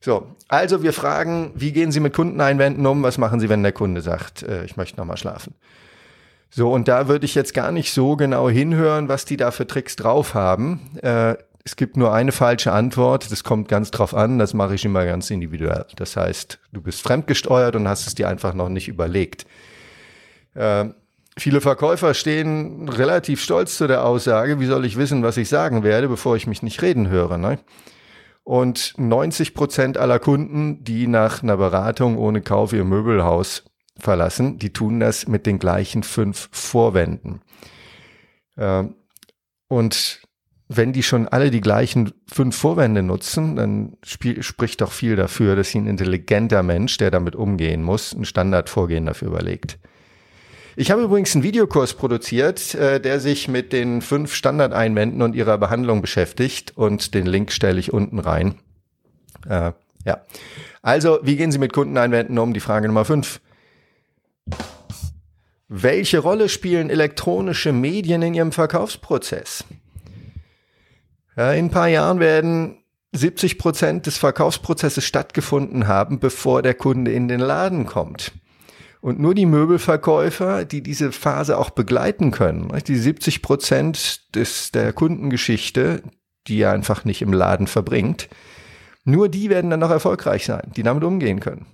So, 0.00 0.26
also 0.48 0.82
wir 0.82 0.92
fragen, 0.92 1.52
wie 1.54 1.72
gehen 1.72 1.92
Sie 1.92 2.00
mit 2.00 2.12
Kundeneinwänden 2.12 2.84
um? 2.84 3.02
Was 3.02 3.16
machen 3.16 3.40
Sie, 3.40 3.48
wenn 3.48 3.62
der 3.62 3.72
Kunde 3.72 4.02
sagt, 4.02 4.42
äh, 4.42 4.64
ich 4.64 4.76
möchte 4.76 4.98
nochmal 4.98 5.16
schlafen? 5.16 5.54
So, 6.56 6.70
und 6.70 6.86
da 6.86 7.08
würde 7.08 7.26
ich 7.26 7.34
jetzt 7.34 7.52
gar 7.52 7.72
nicht 7.72 7.92
so 7.92 8.14
genau 8.14 8.48
hinhören, 8.48 9.08
was 9.08 9.24
die 9.24 9.36
da 9.36 9.50
für 9.50 9.66
Tricks 9.66 9.96
drauf 9.96 10.34
haben. 10.34 10.96
Äh, 11.02 11.34
es 11.64 11.74
gibt 11.74 11.96
nur 11.96 12.12
eine 12.12 12.30
falsche 12.30 12.70
Antwort, 12.70 13.32
das 13.32 13.42
kommt 13.42 13.66
ganz 13.66 13.90
drauf 13.90 14.14
an, 14.14 14.38
das 14.38 14.54
mache 14.54 14.76
ich 14.76 14.84
immer 14.84 15.04
ganz 15.04 15.30
individuell. 15.30 15.84
Das 15.96 16.16
heißt, 16.16 16.60
du 16.72 16.80
bist 16.80 17.02
fremdgesteuert 17.02 17.74
und 17.74 17.88
hast 17.88 18.06
es 18.06 18.14
dir 18.14 18.28
einfach 18.28 18.54
noch 18.54 18.68
nicht 18.68 18.86
überlegt. 18.86 19.46
Äh, 20.54 20.90
viele 21.36 21.60
Verkäufer 21.60 22.14
stehen 22.14 22.88
relativ 22.88 23.42
stolz 23.42 23.76
zu 23.76 23.88
der 23.88 24.04
Aussage, 24.04 24.60
wie 24.60 24.66
soll 24.66 24.84
ich 24.84 24.96
wissen, 24.96 25.24
was 25.24 25.36
ich 25.36 25.48
sagen 25.48 25.82
werde, 25.82 26.06
bevor 26.06 26.36
ich 26.36 26.46
mich 26.46 26.62
nicht 26.62 26.80
reden 26.82 27.08
höre. 27.08 27.36
Ne? 27.36 27.58
Und 28.44 28.94
90 28.96 29.54
Prozent 29.54 29.98
aller 29.98 30.20
Kunden, 30.20 30.84
die 30.84 31.08
nach 31.08 31.42
einer 31.42 31.56
Beratung 31.56 32.16
ohne 32.16 32.42
Kauf 32.42 32.72
ihr 32.72 32.84
Möbelhaus 32.84 33.64
verlassen, 33.98 34.58
die 34.58 34.72
tun 34.72 35.00
das 35.00 35.28
mit 35.28 35.46
den 35.46 35.58
gleichen 35.58 36.02
fünf 36.02 36.48
Vorwänden. 36.52 37.42
Ähm, 38.56 38.94
und 39.68 40.20
wenn 40.68 40.92
die 40.92 41.02
schon 41.02 41.28
alle 41.28 41.50
die 41.50 41.60
gleichen 41.60 42.12
fünf 42.32 42.56
Vorwände 42.56 43.02
nutzen, 43.02 43.56
dann 43.56 43.96
spricht 44.02 44.80
doch 44.80 44.92
viel 44.92 45.14
dafür, 45.14 45.56
dass 45.56 45.68
sich 45.68 45.76
ein 45.76 45.86
intelligenter 45.86 46.62
Mensch, 46.62 46.96
der 46.96 47.10
damit 47.10 47.36
umgehen 47.36 47.82
muss, 47.82 48.12
ein 48.12 48.24
Standardvorgehen 48.24 49.06
dafür 49.06 49.28
überlegt. 49.28 49.78
Ich 50.76 50.90
habe 50.90 51.02
übrigens 51.02 51.34
einen 51.34 51.44
Videokurs 51.44 51.94
produziert, 51.94 52.74
äh, 52.74 53.00
der 53.00 53.20
sich 53.20 53.46
mit 53.46 53.72
den 53.72 54.00
fünf 54.00 54.34
Standardeinwänden 54.34 55.22
und 55.22 55.36
ihrer 55.36 55.58
Behandlung 55.58 56.02
beschäftigt 56.02 56.76
und 56.76 57.14
den 57.14 57.26
Link 57.26 57.52
stelle 57.52 57.78
ich 57.78 57.92
unten 57.92 58.18
rein. 58.18 58.56
Äh, 59.48 59.72
ja. 60.04 60.22
Also, 60.82 61.20
wie 61.22 61.36
gehen 61.36 61.52
Sie 61.52 61.58
mit 61.58 61.72
Kundeneinwänden 61.72 62.38
um? 62.38 62.52
Die 62.54 62.60
Frage 62.60 62.88
Nummer 62.88 63.04
fünf. 63.04 63.40
Welche 65.68 66.18
Rolle 66.18 66.50
spielen 66.50 66.90
elektronische 66.90 67.72
Medien 67.72 68.20
in 68.20 68.34
Ihrem 68.34 68.52
Verkaufsprozess? 68.52 69.64
Ja, 71.36 71.52
in 71.52 71.66
ein 71.66 71.70
paar 71.70 71.88
Jahren 71.88 72.20
werden 72.20 72.84
70 73.12 73.58
Prozent 73.58 74.06
des 74.06 74.18
Verkaufsprozesses 74.18 75.04
stattgefunden 75.04 75.88
haben, 75.88 76.20
bevor 76.20 76.60
der 76.60 76.74
Kunde 76.74 77.12
in 77.12 77.28
den 77.28 77.40
Laden 77.40 77.86
kommt. 77.86 78.32
Und 79.00 79.20
nur 79.20 79.34
die 79.34 79.46
Möbelverkäufer, 79.46 80.64
die 80.64 80.82
diese 80.82 81.12
Phase 81.12 81.58
auch 81.58 81.70
begleiten 81.70 82.30
können, 82.30 82.68
die 82.86 82.96
70 82.96 83.40
Prozent 83.40 84.34
der 84.74 84.92
Kundengeschichte, 84.92 86.02
die 86.46 86.60
er 86.60 86.72
einfach 86.72 87.04
nicht 87.04 87.22
im 87.22 87.32
Laden 87.32 87.66
verbringt, 87.66 88.28
nur 89.04 89.28
die 89.28 89.48
werden 89.50 89.70
dann 89.70 89.80
noch 89.80 89.90
erfolgreich 89.90 90.44
sein, 90.44 90.72
die 90.76 90.82
damit 90.82 91.04
umgehen 91.04 91.40
können 91.40 91.66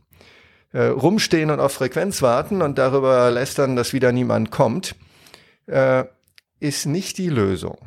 äh, 0.72 0.84
rumstehen 0.84 1.50
und 1.50 1.60
auf 1.60 1.72
Frequenz 1.72 2.22
warten 2.22 2.62
und 2.62 2.78
darüber 2.78 3.30
lästern, 3.30 3.76
dass 3.76 3.92
wieder 3.92 4.12
niemand 4.12 4.50
kommt, 4.50 4.94
äh, 5.66 6.04
ist 6.60 6.86
nicht 6.86 7.18
die 7.18 7.28
Lösung. 7.28 7.78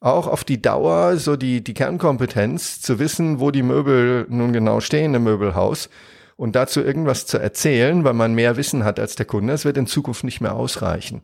Auch 0.00 0.26
auf 0.26 0.44
die 0.44 0.62
Dauer 0.62 1.16
so 1.18 1.36
die, 1.36 1.62
die 1.62 1.74
Kernkompetenz 1.74 2.80
zu 2.80 2.98
wissen, 2.98 3.38
wo 3.38 3.50
die 3.50 3.62
Möbel 3.62 4.26
nun 4.30 4.52
genau 4.52 4.80
stehen 4.80 5.14
im 5.14 5.24
Möbelhaus 5.24 5.90
und 6.36 6.56
dazu 6.56 6.80
irgendwas 6.80 7.26
zu 7.26 7.36
erzählen, 7.36 8.02
weil 8.02 8.14
man 8.14 8.34
mehr 8.34 8.56
Wissen 8.56 8.82
hat 8.84 8.98
als 8.98 9.14
der 9.14 9.26
Kunde, 9.26 9.52
das 9.52 9.66
wird 9.66 9.76
in 9.76 9.86
Zukunft 9.86 10.24
nicht 10.24 10.40
mehr 10.40 10.54
ausreichen. 10.54 11.22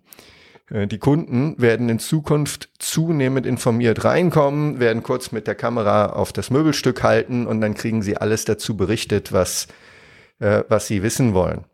Äh, 0.71 0.87
die 0.87 0.99
Kunden 0.99 1.55
werden 1.59 1.88
in 1.88 1.99
Zukunft 1.99 2.69
zunehmend 2.78 3.47
informiert 3.47 4.05
reinkommen, 4.05 4.78
werden 4.78 5.02
kurz 5.02 5.33
mit 5.33 5.47
der 5.47 5.55
Kamera 5.55 6.11
auf 6.11 6.33
das 6.33 6.50
Möbelstück 6.50 7.02
halten 7.02 7.47
und 7.47 7.61
dann 7.61 7.75
kriegen 7.75 8.02
sie 8.02 8.19
alles 8.19 8.45
dazu 8.45 8.76
berichtet, 8.76 9.33
was 9.33 9.69
äh, 10.38 10.64
was 10.69 10.87
sie 10.87 11.02
wissen 11.02 11.35
wollen. 11.35 11.64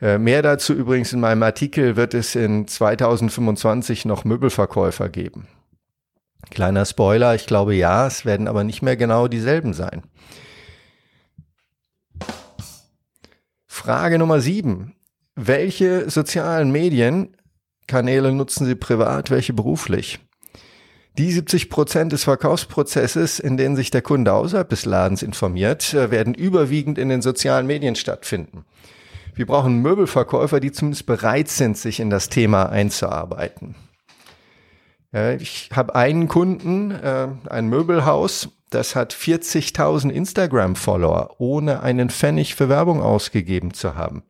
Äh, 0.00 0.18
mehr 0.18 0.42
dazu 0.42 0.74
übrigens 0.74 1.12
in 1.12 1.20
meinem 1.20 1.42
Artikel 1.42 1.96
wird 1.96 2.14
es 2.14 2.34
in 2.34 2.68
2025 2.68 4.04
noch 4.04 4.24
Möbelverkäufer 4.24 5.08
geben. 5.08 5.48
Kleiner 6.50 6.84
Spoiler, 6.84 7.34
ich 7.34 7.46
glaube 7.46 7.74
ja, 7.74 8.06
es 8.06 8.24
werden 8.24 8.48
aber 8.48 8.62
nicht 8.62 8.82
mehr 8.82 8.96
genau 8.96 9.26
dieselben 9.28 9.72
sein. 9.72 10.02
Frage 13.66 14.18
Nummer 14.18 14.40
sieben. 14.40 14.94
Welche 15.34 16.08
sozialen 16.08 16.70
Medienkanäle 16.72 18.32
nutzen 18.32 18.66
Sie 18.66 18.74
privat, 18.74 19.30
welche 19.30 19.52
beruflich? 19.52 20.18
Die 21.18 21.32
70 21.32 21.70
Prozent 21.70 22.12
des 22.12 22.24
Verkaufsprozesses, 22.24 23.38
in 23.38 23.56
denen 23.56 23.74
sich 23.74 23.90
der 23.90 24.02
Kunde 24.02 24.34
außerhalb 24.34 24.68
des 24.68 24.84
Ladens 24.84 25.22
informiert, 25.22 25.94
äh, 25.94 26.10
werden 26.10 26.34
überwiegend 26.34 26.98
in 26.98 27.08
den 27.08 27.22
sozialen 27.22 27.66
Medien 27.66 27.96
stattfinden. 27.96 28.64
Wir 29.34 29.46
brauchen 29.46 29.80
Möbelverkäufer, 29.80 30.60
die 30.60 30.72
zumindest 30.72 31.06
bereit 31.06 31.48
sind, 31.48 31.78
sich 31.78 32.00
in 32.00 32.10
das 32.10 32.28
Thema 32.28 32.68
einzuarbeiten. 32.68 33.74
Ich 35.38 35.70
habe 35.72 35.94
einen 35.94 36.28
Kunden, 36.28 36.90
äh, 36.90 37.28
ein 37.48 37.68
Möbelhaus, 37.68 38.50
das 38.68 38.94
hat 38.96 39.14
40.000 39.14 40.10
Instagram-Follower, 40.10 41.36
ohne 41.38 41.82
einen 41.82 42.10
Pfennig 42.10 42.54
für 42.54 42.68
Werbung 42.68 43.00
ausgegeben 43.00 43.72
zu 43.72 43.94
haben. 43.94 44.24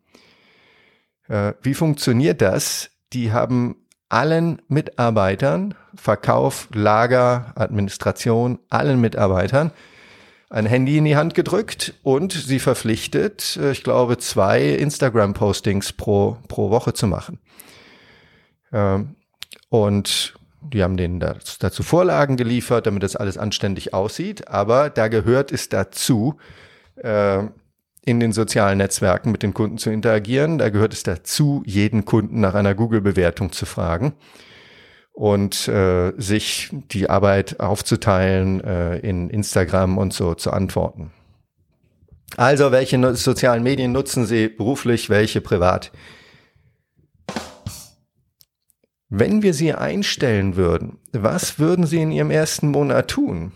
Äh, 1.28 1.54
wie 1.62 1.74
funktioniert 1.74 2.40
das? 2.40 2.90
Die 3.12 3.32
haben 3.32 3.85
allen 4.08 4.62
Mitarbeitern, 4.68 5.74
Verkauf, 5.94 6.68
Lager, 6.72 7.52
Administration, 7.56 8.58
allen 8.70 9.00
Mitarbeitern 9.00 9.72
ein 10.48 10.66
Handy 10.66 10.98
in 10.98 11.04
die 11.04 11.16
Hand 11.16 11.34
gedrückt 11.34 11.94
und 12.02 12.32
sie 12.32 12.60
verpflichtet, 12.60 13.58
äh, 13.60 13.72
ich 13.72 13.82
glaube, 13.82 14.18
zwei 14.18 14.62
Instagram-Postings 14.62 15.92
pro, 15.92 16.38
pro 16.48 16.70
Woche 16.70 16.94
zu 16.94 17.06
machen. 17.06 17.40
Ähm, 18.72 19.16
und 19.68 20.34
die 20.62 20.82
haben 20.82 20.96
denen 20.96 21.20
dazu 21.20 21.82
Vorlagen 21.82 22.36
geliefert, 22.36 22.86
damit 22.86 23.02
das 23.02 23.16
alles 23.16 23.38
anständig 23.38 23.94
aussieht. 23.94 24.48
Aber 24.48 24.90
da 24.90 25.08
gehört 25.08 25.52
es 25.52 25.68
dazu, 25.68 26.36
äh, 26.96 27.44
in 28.06 28.20
den 28.20 28.32
sozialen 28.32 28.78
Netzwerken 28.78 29.32
mit 29.32 29.42
den 29.42 29.52
Kunden 29.52 29.78
zu 29.78 29.90
interagieren. 29.90 30.58
Da 30.58 30.70
gehört 30.70 30.94
es 30.94 31.02
dazu, 31.02 31.62
jeden 31.66 32.04
Kunden 32.04 32.40
nach 32.40 32.54
einer 32.54 32.74
Google-Bewertung 32.74 33.52
zu 33.52 33.66
fragen 33.66 34.14
und 35.12 35.66
äh, 35.66 36.12
sich 36.16 36.70
die 36.72 37.10
Arbeit 37.10 37.58
aufzuteilen, 37.58 38.62
äh, 38.62 38.98
in 38.98 39.28
Instagram 39.28 39.98
und 39.98 40.12
so 40.12 40.34
zu 40.34 40.52
antworten. 40.52 41.10
Also, 42.36 42.70
welche 42.70 43.14
sozialen 43.16 43.64
Medien 43.64 43.92
nutzen 43.92 44.24
Sie 44.24 44.48
beruflich, 44.48 45.10
welche 45.10 45.40
privat? 45.40 45.90
Wenn 49.08 49.42
wir 49.42 49.54
Sie 49.54 49.72
einstellen 49.72 50.54
würden, 50.54 50.98
was 51.12 51.58
würden 51.58 51.86
Sie 51.86 52.02
in 52.02 52.12
Ihrem 52.12 52.30
ersten 52.30 52.68
Monat 52.68 53.08
tun? 53.08 53.52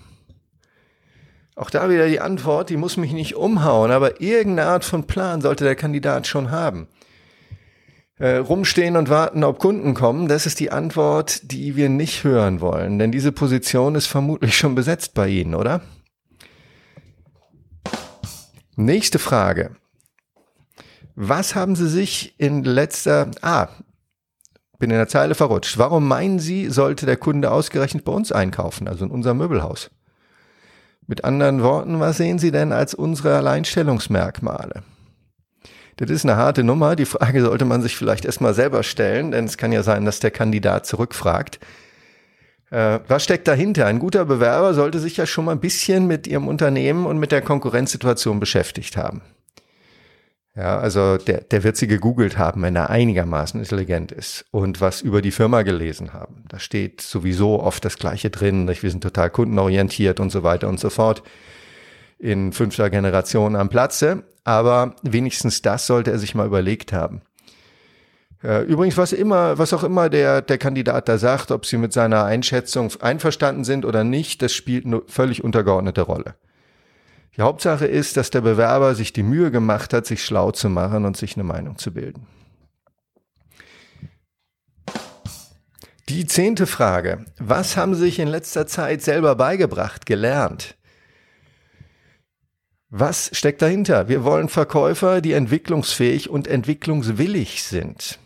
Auch 1.61 1.69
da 1.69 1.91
wieder 1.91 2.09
die 2.09 2.21
Antwort, 2.21 2.71
die 2.71 2.79
muss 2.79 2.97
mich 2.97 3.13
nicht 3.13 3.37
umhauen, 3.37 3.91
aber 3.91 4.23
irgendeine 4.23 4.71
Art 4.71 4.83
von 4.83 5.07
Plan 5.07 5.43
sollte 5.43 5.63
der 5.63 5.75
Kandidat 5.75 6.27
schon 6.27 6.51
haben. 6.51 6.89
Äh, 8.17 8.37
rumstehen 8.37 8.97
und 8.97 9.11
warten, 9.11 9.45
ob 9.45 9.59
Kunden 9.59 9.93
kommen, 9.93 10.27
das 10.27 10.47
ist 10.47 10.59
die 10.59 10.73
Antwort, 10.73 11.53
die 11.53 11.77
wir 11.77 11.91
nicht 11.91 12.25
hören 12.25 12.63
wollen, 12.63 12.99
denn 12.99 13.13
diese 13.13 13.31
Position 13.31 13.95
ist 13.95 14.07
vermutlich 14.07 14.57
schon 14.57 14.75
besetzt 14.75 15.13
bei 15.13 15.29
Ihnen, 15.29 15.55
oder? 15.55 15.83
Nächste 18.77 19.19
Frage. 19.19 19.77
Was 21.15 21.55
haben 21.55 21.77
Sie 21.77 21.91
sich 21.91 22.37
in 22.39 22.65
letzter, 22.65 23.33
ah, 23.43 23.69
bin 24.79 24.91
in 24.91 24.97
der 24.97 25.09
Zeile 25.09 25.35
verrutscht. 25.35 25.77
Warum 25.77 26.09
meinen 26.09 26.39
Sie, 26.39 26.71
sollte 26.71 27.05
der 27.05 27.19
Kunde 27.19 27.51
ausgerechnet 27.51 28.07
bei 28.07 28.13
uns 28.13 28.33
einkaufen, 28.33 28.89
also 28.89 29.05
in 29.05 29.11
unserem 29.11 29.37
Möbelhaus? 29.37 29.91
Mit 31.11 31.25
anderen 31.25 31.61
Worten, 31.65 31.99
was 31.99 32.19
sehen 32.19 32.39
Sie 32.39 32.53
denn 32.53 32.71
als 32.71 32.95
unsere 32.95 33.37
Alleinstellungsmerkmale? 33.37 34.85
Das 35.97 36.09
ist 36.09 36.25
eine 36.25 36.37
harte 36.37 36.63
Nummer. 36.63 36.95
Die 36.95 37.05
Frage 37.05 37.43
sollte 37.45 37.65
man 37.65 37.83
sich 37.83 37.97
vielleicht 37.97 38.25
erstmal 38.25 38.55
selber 38.55 38.85
stellen, 38.85 39.33
denn 39.33 39.47
es 39.47 39.57
kann 39.57 39.73
ja 39.73 39.83
sein, 39.83 40.05
dass 40.05 40.21
der 40.21 40.31
Kandidat 40.31 40.87
zurückfragt. 40.87 41.59
Äh, 42.71 43.01
was 43.09 43.25
steckt 43.25 43.49
dahinter? 43.49 43.87
Ein 43.87 43.99
guter 43.99 44.25
Bewerber 44.25 44.73
sollte 44.73 45.01
sich 45.01 45.17
ja 45.17 45.27
schon 45.27 45.47
mal 45.47 45.51
ein 45.51 45.59
bisschen 45.59 46.07
mit 46.07 46.29
Ihrem 46.29 46.47
Unternehmen 46.47 47.07
und 47.07 47.19
mit 47.19 47.33
der 47.33 47.43
Konkurrenzsituation 47.43 48.39
beschäftigt 48.39 48.97
haben. 48.97 49.21
Ja, 50.57 50.79
also 50.79 51.17
der, 51.17 51.43
der 51.43 51.63
wird 51.63 51.77
sie 51.77 51.87
gegoogelt 51.87 52.37
haben, 52.37 52.63
wenn 52.63 52.75
er 52.75 52.91
einigermaßen 52.91 53.61
intelligent 53.61 54.11
ist 54.11 54.45
und 54.51 54.81
was 54.81 55.01
über 55.01 55.23
die 55.23 55.31
Firma 55.31 55.63
gelesen 55.63 56.13
haben. 56.13 56.45
Da 56.49 56.59
steht 56.59 57.01
sowieso 57.01 57.61
oft 57.61 57.85
das 57.85 57.99
Gleiche 57.99 58.31
drin, 58.31 58.69
wir 58.69 58.91
sind 58.91 59.03
total 59.03 59.31
kundenorientiert 59.31 60.19
und 60.19 60.31
so 60.31 60.43
weiter 60.43 60.69
und 60.69 60.81
so 60.81 60.91
fort. 60.91 61.23
In 62.19 62.53
fünfter 62.53 62.91
Generation 62.91 63.55
am 63.55 63.69
Platze, 63.69 64.25
aber 64.43 64.97
wenigstens 65.03 65.63
das 65.63 65.87
sollte 65.87 66.11
er 66.11 66.19
sich 66.19 66.35
mal 66.35 66.47
überlegt 66.47 66.93
haben. 66.93 67.23
Übrigens, 68.43 68.97
was 68.97 69.13
immer, 69.13 69.59
was 69.59 69.75
auch 69.75 69.85
immer 69.85 70.09
der, 70.09 70.41
der 70.41 70.57
Kandidat 70.57 71.09
da 71.09 71.19
sagt, 71.19 71.51
ob 71.51 71.67
sie 71.67 71.77
mit 71.77 71.93
seiner 71.93 72.25
Einschätzung 72.25 72.91
einverstanden 73.01 73.65
sind 73.65 73.85
oder 73.85 74.03
nicht, 74.03 74.41
das 74.41 74.55
spielt 74.55 74.87
eine 74.87 75.03
völlig 75.07 75.45
untergeordnete 75.45 76.01
Rolle. 76.01 76.35
Die 77.37 77.43
Hauptsache 77.43 77.87
ist, 77.87 78.17
dass 78.17 78.31
der 78.31 78.41
Bewerber 78.41 78.95
sich 78.95 79.13
die 79.13 79.23
Mühe 79.23 79.51
gemacht 79.51 79.93
hat, 79.93 80.07
sich 80.07 80.25
schlau 80.25 80.51
zu 80.51 80.69
machen 80.69 81.05
und 81.05 81.17
sich 81.17 81.37
eine 81.37 81.45
Meinung 81.45 81.79
zu 81.79 81.93
bilden. 81.93 82.27
Die 86.09 86.27
zehnte 86.27 86.67
Frage. 86.67 87.25
Was 87.39 87.77
haben 87.77 87.95
Sie 87.95 88.01
sich 88.01 88.19
in 88.19 88.27
letzter 88.27 88.67
Zeit 88.67 89.01
selber 89.01 89.37
beigebracht, 89.37 90.07
gelernt? 90.07 90.77
Was 92.89 93.31
steckt 93.33 93.63
dahinter? 93.63 94.09
Wir 94.09 94.25
wollen 94.25 94.49
Verkäufer, 94.49 95.21
die 95.21 95.33
entwicklungsfähig 95.33 96.29
und 96.29 96.49
entwicklungswillig 96.49 97.63
sind. 97.63 98.19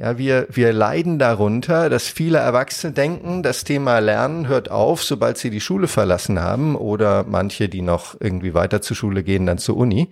Ja, 0.00 0.16
wir, 0.16 0.46
wir 0.48 0.72
leiden 0.72 1.18
darunter, 1.18 1.90
dass 1.90 2.06
viele 2.06 2.38
Erwachsene 2.38 2.92
denken, 2.92 3.42
das 3.42 3.64
Thema 3.64 3.98
Lernen 3.98 4.46
hört 4.46 4.70
auf, 4.70 5.02
sobald 5.02 5.38
sie 5.38 5.50
die 5.50 5.60
Schule 5.60 5.88
verlassen 5.88 6.38
haben 6.38 6.76
oder 6.76 7.24
manche, 7.24 7.68
die 7.68 7.82
noch 7.82 8.14
irgendwie 8.20 8.54
weiter 8.54 8.80
zur 8.80 8.96
Schule 8.96 9.24
gehen, 9.24 9.44
dann 9.44 9.58
zur 9.58 9.76
Uni. 9.76 10.08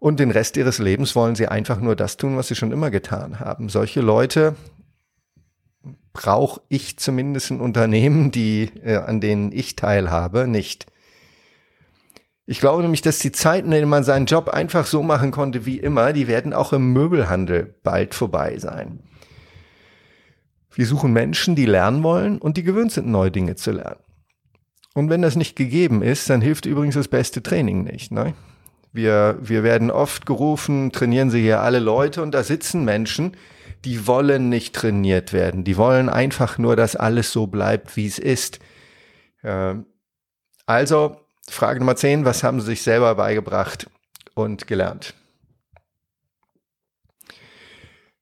Und 0.00 0.18
den 0.18 0.32
Rest 0.32 0.56
ihres 0.56 0.80
Lebens 0.80 1.14
wollen 1.14 1.36
sie 1.36 1.46
einfach 1.46 1.78
nur 1.78 1.94
das 1.94 2.16
tun, 2.16 2.36
was 2.36 2.48
sie 2.48 2.56
schon 2.56 2.72
immer 2.72 2.90
getan 2.90 3.38
haben. 3.38 3.68
Solche 3.68 4.00
Leute 4.00 4.56
brauche 6.12 6.60
ich 6.68 6.98
zumindest 6.98 7.52
in 7.52 7.60
Unternehmen, 7.60 8.32
die, 8.32 8.72
äh, 8.82 8.96
an 8.96 9.20
denen 9.20 9.52
ich 9.52 9.76
teilhabe, 9.76 10.48
nicht. 10.48 10.86
Ich 12.50 12.60
glaube 12.60 12.80
nämlich, 12.80 13.02
dass 13.02 13.18
die 13.18 13.30
Zeiten, 13.30 13.66
in 13.66 13.72
denen 13.72 13.90
man 13.90 14.04
seinen 14.04 14.24
Job 14.24 14.48
einfach 14.48 14.86
so 14.86 15.02
machen 15.02 15.32
konnte 15.32 15.66
wie 15.66 15.78
immer, 15.78 16.14
die 16.14 16.28
werden 16.28 16.54
auch 16.54 16.72
im 16.72 16.94
Möbelhandel 16.94 17.74
bald 17.82 18.14
vorbei 18.14 18.56
sein. 18.58 19.00
Wir 20.72 20.86
suchen 20.86 21.12
Menschen, 21.12 21.56
die 21.56 21.66
lernen 21.66 22.02
wollen 22.02 22.38
und 22.38 22.56
die 22.56 22.62
gewöhnt 22.62 22.90
sind, 22.90 23.06
neue 23.06 23.30
Dinge 23.30 23.56
zu 23.56 23.72
lernen. 23.72 24.00
Und 24.94 25.10
wenn 25.10 25.20
das 25.20 25.36
nicht 25.36 25.56
gegeben 25.56 26.00
ist, 26.00 26.30
dann 26.30 26.40
hilft 26.40 26.64
übrigens 26.64 26.94
das 26.94 27.08
beste 27.08 27.42
Training 27.42 27.84
nicht. 27.84 28.12
Ne? 28.12 28.32
Wir, 28.94 29.38
wir 29.42 29.62
werden 29.62 29.90
oft 29.90 30.24
gerufen, 30.24 30.90
trainieren 30.90 31.28
Sie 31.28 31.42
hier 31.42 31.60
alle 31.60 31.80
Leute 31.80 32.22
und 32.22 32.32
da 32.32 32.42
sitzen 32.42 32.82
Menschen, 32.82 33.36
die 33.84 34.06
wollen 34.06 34.48
nicht 34.48 34.74
trainiert 34.74 35.34
werden. 35.34 35.64
Die 35.64 35.76
wollen 35.76 36.08
einfach 36.08 36.56
nur, 36.56 36.76
dass 36.76 36.96
alles 36.96 37.30
so 37.30 37.46
bleibt, 37.46 37.94
wie 37.98 38.06
es 38.06 38.18
ist. 38.18 38.58
Also 40.64 41.16
Frage 41.50 41.80
Nummer 41.80 41.96
10, 41.96 42.24
was 42.24 42.42
haben 42.42 42.60
Sie 42.60 42.66
sich 42.66 42.82
selber 42.82 43.14
beigebracht 43.14 43.88
und 44.34 44.66
gelernt? 44.66 45.14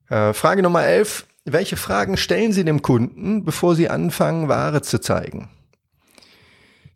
Äh, 0.08 0.32
Frage 0.32 0.62
Nummer 0.62 0.84
11, 0.84 1.26
welche 1.44 1.76
Fragen 1.76 2.16
stellen 2.16 2.52
Sie 2.52 2.64
dem 2.64 2.82
Kunden, 2.82 3.44
bevor 3.44 3.74
Sie 3.74 3.88
anfangen, 3.88 4.48
Ware 4.48 4.82
zu 4.82 5.00
zeigen? 5.00 5.48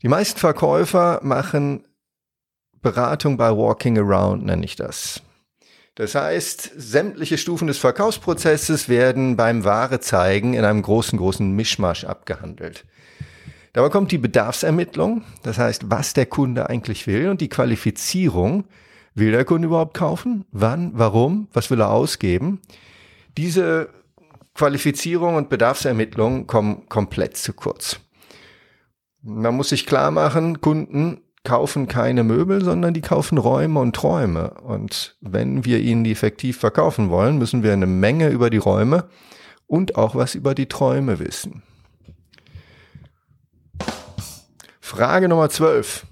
Die 0.03 0.09
meisten 0.09 0.39
Verkäufer 0.39 1.21
machen 1.23 1.85
Beratung 2.81 3.37
bei 3.37 3.51
Walking 3.51 3.99
Around, 3.99 4.47
nenne 4.47 4.65
ich 4.65 4.77
das. 4.77 5.21
Das 5.97 6.15
heißt, 6.15 6.71
sämtliche 6.77 7.37
Stufen 7.37 7.67
des 7.67 7.79
Verkaufsprozesses 7.79 8.89
werden 8.89 9.37
beim 9.37 9.65
Ware 9.65 10.01
zeigen 10.01 10.55
in 10.55 10.65
einem 10.65 10.81
großen, 10.81 11.19
großen 11.19 11.55
Mischmasch 11.55 12.05
abgehandelt. 12.05 12.87
Dabei 13.73 13.89
kommt 13.89 14.11
die 14.11 14.19
Bedarfsermittlung, 14.19 15.23
das 15.43 15.59
heißt, 15.59 15.91
was 15.91 16.13
der 16.13 16.27
Kunde 16.27 16.69
eigentlich 16.69 17.07
will 17.07 17.29
und 17.29 17.41
die 17.41 17.49
Qualifizierung. 17.49 18.65
Will 19.15 19.31
der 19.33 19.45
Kunde 19.45 19.67
überhaupt 19.67 19.95
kaufen? 19.95 20.45
Wann? 20.51 20.93
Warum? 20.95 21.49
Was 21.53 21.71
will 21.71 21.81
er 21.81 21.91
ausgeben? 21.91 22.61
Diese 23.37 23.89
Qualifizierung 24.55 25.37
und 25.37 25.49
Bedarfsermittlung 25.49 26.47
kommen 26.47 26.89
komplett 26.89 27.37
zu 27.37 27.53
kurz. 27.53 28.01
Man 29.23 29.55
muss 29.55 29.69
sich 29.69 29.87
klar 29.87 30.11
machen, 30.11 30.61
Kunden 30.61 31.21
kaufen 31.45 31.89
keine 31.89 32.25
Möbel, 32.25 32.63
sondern 32.63 32.95
die 32.95 33.01
kaufen 33.01 33.39
Räume 33.39 33.81
und 33.81 33.95
Träume. 33.95 34.55
Und 34.63 35.17
wenn 35.21 35.65
wir 35.65 35.81
ihnen 35.81 36.05
die 36.05 36.13
effektiv 36.13 36.59
verkaufen 36.59 37.11
wollen, 37.11 37.39
müssen 37.39 37.63
wir 37.63 37.73
eine 37.73 37.87
Menge 37.87 38.29
über 38.29 38.51
die 38.51 38.59
Räume 38.59 39.09
und 39.67 39.97
auch 39.97 40.15
was 40.15 40.35
über 40.35 40.55
die 40.55 40.67
Träume 40.67 41.19
wissen. 41.19 41.63
Frage 44.91 45.29
Nummer 45.29 45.49
12. 45.49 46.05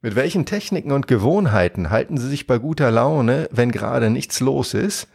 Mit 0.00 0.16
welchen 0.16 0.46
Techniken 0.46 0.90
und 0.90 1.06
Gewohnheiten 1.06 1.90
halten 1.90 2.16
Sie 2.16 2.30
sich 2.30 2.46
bei 2.46 2.56
guter 2.56 2.90
Laune, 2.90 3.46
wenn 3.52 3.70
gerade 3.70 4.08
nichts 4.08 4.40
los 4.40 4.72
ist 4.72 5.06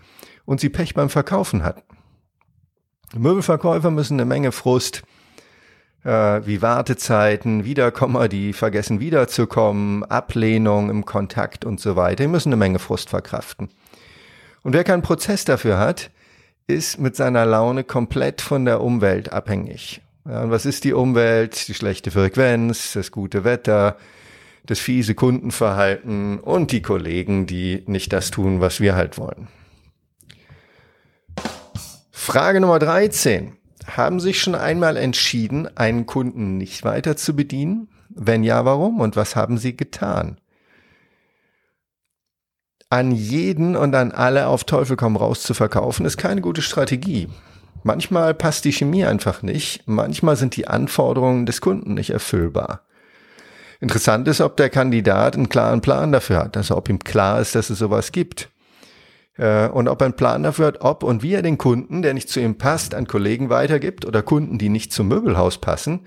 und 0.46 0.60
Sie 0.60 0.70
Pech 0.70 0.94
beim 0.94 1.10
Verkaufen 1.10 1.64
hatten? 1.64 1.82
Möbelverkäufer 3.16 3.90
müssen 3.90 4.20
eine 4.20 4.26
Menge 4.26 4.52
Frust, 4.52 5.02
äh, 6.04 6.42
wie 6.46 6.62
Wartezeiten, 6.62 7.66
Wiederkommer, 7.66 8.28
die 8.28 8.54
vergessen 8.54 9.00
wiederzukommen, 9.00 10.04
Ablehnung 10.04 10.92
im 10.92 11.04
Kontakt 11.04 11.66
und 11.66 11.80
so 11.80 11.96
weiter. 11.96 12.26
Die 12.26 12.30
müssen 12.30 12.50
eine 12.50 12.58
Menge 12.58 12.78
Frust 12.78 13.10
verkraften. 13.10 13.70
Und 14.62 14.74
wer 14.74 14.84
keinen 14.84 15.02
Prozess 15.02 15.44
dafür 15.44 15.80
hat, 15.80 16.12
ist 16.68 17.00
mit 17.00 17.16
seiner 17.16 17.48
Laune 17.48 17.84
komplett 17.84 18.42
von 18.42 18.64
der 18.66 18.80
Umwelt 18.80 19.34
abhängig. 19.34 20.04
Ja, 20.26 20.44
und 20.44 20.52
was 20.52 20.66
ist 20.66 20.84
die 20.84 20.94
Umwelt? 20.94 21.68
Die 21.68 21.74
schlechte 21.74 22.12
Frequenz, 22.12 22.94
das 22.94 23.12
gute 23.12 23.44
Wetter, 23.44 23.98
das 24.66 24.80
fiese 24.80 25.16
Kundenverhalten 25.16 26.40
und 26.40 26.72
die 26.72 26.82
Kollegen, 26.82 27.48
die 27.48 27.84
nicht 27.88 28.14
das 28.14 28.30
tun, 28.30 28.62
was 28.62 28.80
wir 28.80 28.96
halt 28.96 29.18
wollen. 29.18 29.48
Frage 32.12 32.62
Nummer 32.62 32.78
13. 32.78 33.58
Haben 33.88 34.20
Sie 34.20 34.28
sich 34.28 34.42
schon 34.42 34.54
einmal 34.54 34.96
entschieden, 34.96 35.76
einen 35.76 36.06
Kunden 36.06 36.58
nicht 36.58 36.84
weiter 36.84 37.18
zu 37.18 37.36
bedienen? 37.36 37.90
Wenn 38.10 38.44
ja, 38.44 38.64
warum? 38.64 39.00
Und 39.00 39.16
was 39.16 39.36
haben 39.36 39.58
Sie 39.58 39.76
getan? 39.76 40.40
An 42.92 43.12
jeden 43.12 43.76
und 43.76 43.96
an 43.96 44.12
alle 44.12 44.48
auf 44.48 44.66
Teufel 44.66 44.98
komm 44.98 45.16
raus 45.16 45.42
zu 45.42 45.56
verkaufen, 45.56 46.06
ist 46.06 46.18
keine 46.18 46.42
gute 46.42 46.62
Strategie. 46.62 47.28
Manchmal 47.84 48.34
passt 48.34 48.65
die 48.65 48.72
Chemie 48.72 49.06
einfach 49.06 49.41
nicht, 49.41 49.84
manchmal 49.88 50.36
sind 50.36 50.56
die 50.56 50.67
Anforderungen 50.67 51.46
des 51.46 51.62
Kunden 51.62 51.96
nicht 51.96 52.12
erfüllbar. 52.12 52.82
Interessant 53.80 54.28
ist, 54.28 54.41
ob 54.41 54.58
der 54.58 54.70
Kandidat 54.70 55.36
einen 55.36 55.50
klaren 55.50 55.82
Plan 55.82 56.12
dafür 56.12 56.38
hat, 56.38 56.56
also 56.56 56.78
ob 56.78 56.88
ihm 56.88 57.00
klar 57.00 57.41
ist, 57.41 57.56
dass 57.56 57.72
es 57.72 57.80
sowas 57.80 58.12
gibt. 58.12 58.50
Äh, 59.38 59.67
und 59.70 59.88
ob 59.88 60.02
er 60.02 60.06
einen 60.06 60.15
Plan 60.15 60.44
dafür 60.44 60.67
hat, 60.67 60.82
ob 60.82 61.04
und 61.04 61.24
wie 61.24 61.34
er 61.34 61.41
den 61.41 61.58
Kunden, 61.58 62.04
der 62.04 62.13
nicht 62.13 62.30
zu 62.30 62.39
ihm 62.39 62.60
passt, 62.60 62.94
an 62.94 63.08
Kollegen 63.08 63.50
weitergibt 63.50 64.06
oder 64.06 64.22
Kunden, 64.22 64.60
die 64.60 64.70
nicht 64.70 64.94
zum 64.94 65.08
Möbelhaus 65.08 65.58
passen, 65.58 66.02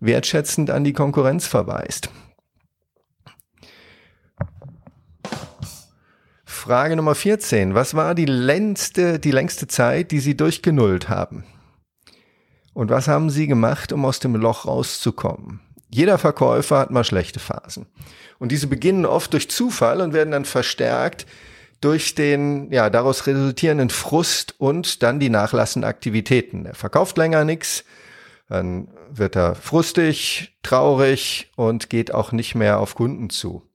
wertschätzend 0.00 0.70
an 0.70 0.84
die 0.84 0.94
Konkurrenz 0.94 1.46
verweist. 1.46 2.08
Frage 6.58 6.96
Nummer 6.96 7.14
14. 7.14 7.74
Was 7.74 7.94
war 7.94 8.16
die 8.16 8.26
längste, 8.26 9.20
die 9.20 9.30
längste 9.30 9.68
Zeit, 9.68 10.10
die 10.10 10.18
Sie 10.18 10.36
durchgenullt 10.36 11.08
haben? 11.08 11.44
Und 12.74 12.90
was 12.90 13.06
haben 13.06 13.30
Sie 13.30 13.46
gemacht, 13.46 13.92
um 13.92 14.04
aus 14.04 14.18
dem 14.18 14.34
Loch 14.34 14.66
rauszukommen? 14.66 15.60
Jeder 15.88 16.18
Verkäufer 16.18 16.80
hat 16.80 16.90
mal 16.90 17.04
schlechte 17.04 17.38
Phasen. 17.38 17.86
Und 18.40 18.50
diese 18.50 18.66
beginnen 18.66 19.06
oft 19.06 19.32
durch 19.32 19.48
Zufall 19.48 20.00
und 20.00 20.12
werden 20.12 20.32
dann 20.32 20.44
verstärkt 20.44 21.26
durch 21.80 22.16
den 22.16 22.72
ja 22.72 22.90
daraus 22.90 23.28
resultierenden 23.28 23.88
Frust 23.88 24.56
und 24.58 25.04
dann 25.04 25.20
die 25.20 25.30
nachlassenden 25.30 25.88
Aktivitäten. 25.88 26.66
Er 26.66 26.74
verkauft 26.74 27.16
länger 27.18 27.44
nichts, 27.44 27.84
dann 28.48 28.88
wird 29.10 29.36
er 29.36 29.54
frustig, 29.54 30.58
traurig 30.64 31.52
und 31.54 31.88
geht 31.88 32.12
auch 32.12 32.32
nicht 32.32 32.56
mehr 32.56 32.80
auf 32.80 32.96
Kunden 32.96 33.30
zu. 33.30 33.67